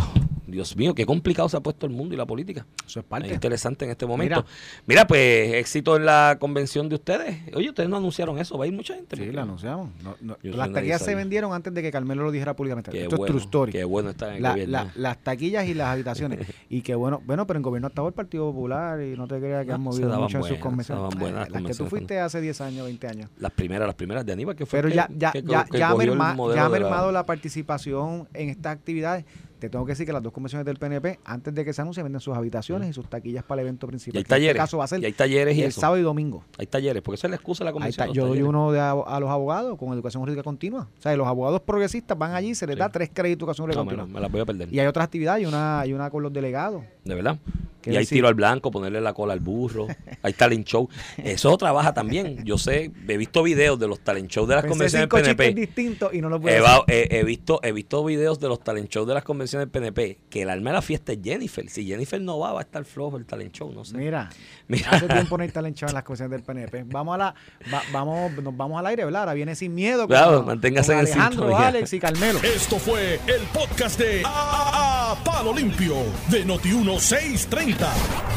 [0.56, 2.66] Dios mío, qué complicado se ha puesto el mundo y la política.
[2.80, 3.34] Eso es Es parte.
[3.34, 4.36] interesante en este momento.
[4.42, 4.48] Mira.
[4.88, 5.08] Mira.
[5.08, 7.38] pues éxito en la convención de ustedes.
[7.54, 9.16] Oye, ustedes no anunciaron eso, va a ir mucha gente.
[9.16, 9.90] Sí, lo anunciamos.
[10.04, 12.92] No, no, Yo las taquillas se vendieron antes de que Carmelo lo dijera públicamente.
[12.92, 13.72] Qué Esto bueno, es true story.
[13.72, 14.72] Qué bueno estar en el La- gobierno.
[14.72, 16.40] la- las taquillas y las habitaciones.
[16.70, 19.64] y que bueno, bueno, pero en gobierno estaba el Partido Popular y no te creas
[19.66, 21.04] que No, han se movido mucho en sus se convenciones.
[21.04, 23.30] daban buenas Ah, las que tú fuiste hace 10 años, 20 años.
[23.38, 25.78] Las primeras, las primeras de Aníbal, que fue Pero que- ya, ya, que- ya, que
[25.78, 29.26] ya, merma- ya ha la- mermado la participación en estas actividades.
[29.60, 32.04] Te tengo que decir que las dos convenciones del PNP, antes de que se anuncie,
[32.04, 34.18] venden sus habitaciones y sus taquillas para el evento Y principal.
[34.18, 34.60] hay que en este talleres.
[34.62, 35.82] caso va a ser y hay talleres y el eso.
[35.82, 36.44] sábado y domingo.
[36.58, 38.12] Hay talleres, porque esa es la excusa de la convención.
[38.14, 40.88] Yo doy uno de a, a los abogados con educación jurídica continua.
[40.98, 42.80] O sea, los abogados progresistas van allí, se les Sí.
[42.80, 44.14] da tres créditos de educación jurídica No, me, continua.
[44.14, 44.74] me las voy a perder.
[44.74, 46.84] Y hay otras actividades, hay una, hay una con los delegados.
[47.04, 47.38] De verdad.
[47.82, 48.16] ¿Qué Y hay decir?
[48.18, 49.86] tiro al blanco, ponerle la cola al burro.
[50.24, 50.90] Hay talent show.
[51.18, 52.44] Eso trabaja también.
[52.44, 54.72] Yo sé, he visto videos de los talent shows de las Pensé
[55.08, 55.54] convenciones del PNP.
[55.54, 58.90] distintos y no los voy He, he- he visto, he visto videos de los talent
[58.90, 60.20] shows de las convenciones del PNP.
[60.30, 61.70] Que el alma de la fiesta es Jennifer.
[61.70, 63.72] Si Jennifer no va, va a estar flojo el talent show.
[63.74, 63.98] No sé.
[63.98, 64.30] Mira,
[64.68, 64.90] Mira.
[64.92, 66.84] hace tiempo no hay talento en las convenciones del PNP.
[66.88, 67.36] Vamos a la,
[67.74, 69.22] va- vamos, nos vamos al aire, ¿verdad?
[69.22, 70.00] Ahora viene sin miedo.
[70.02, 71.68] con- Claro, manténgase con en Alejandro, sintonía.
[71.68, 72.40] Alex y Carmelo.
[72.44, 75.96] Esto fue el podcast de A, A- Palo Limpio
[76.30, 77.88] de Noti1630.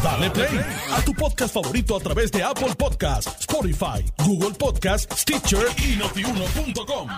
[0.02, 0.60] Dale play
[0.92, 7.08] a tu podcast favorito a través de Apple Podcasts, Spotify, Google Podcasts, Stitcher y notiuno.com.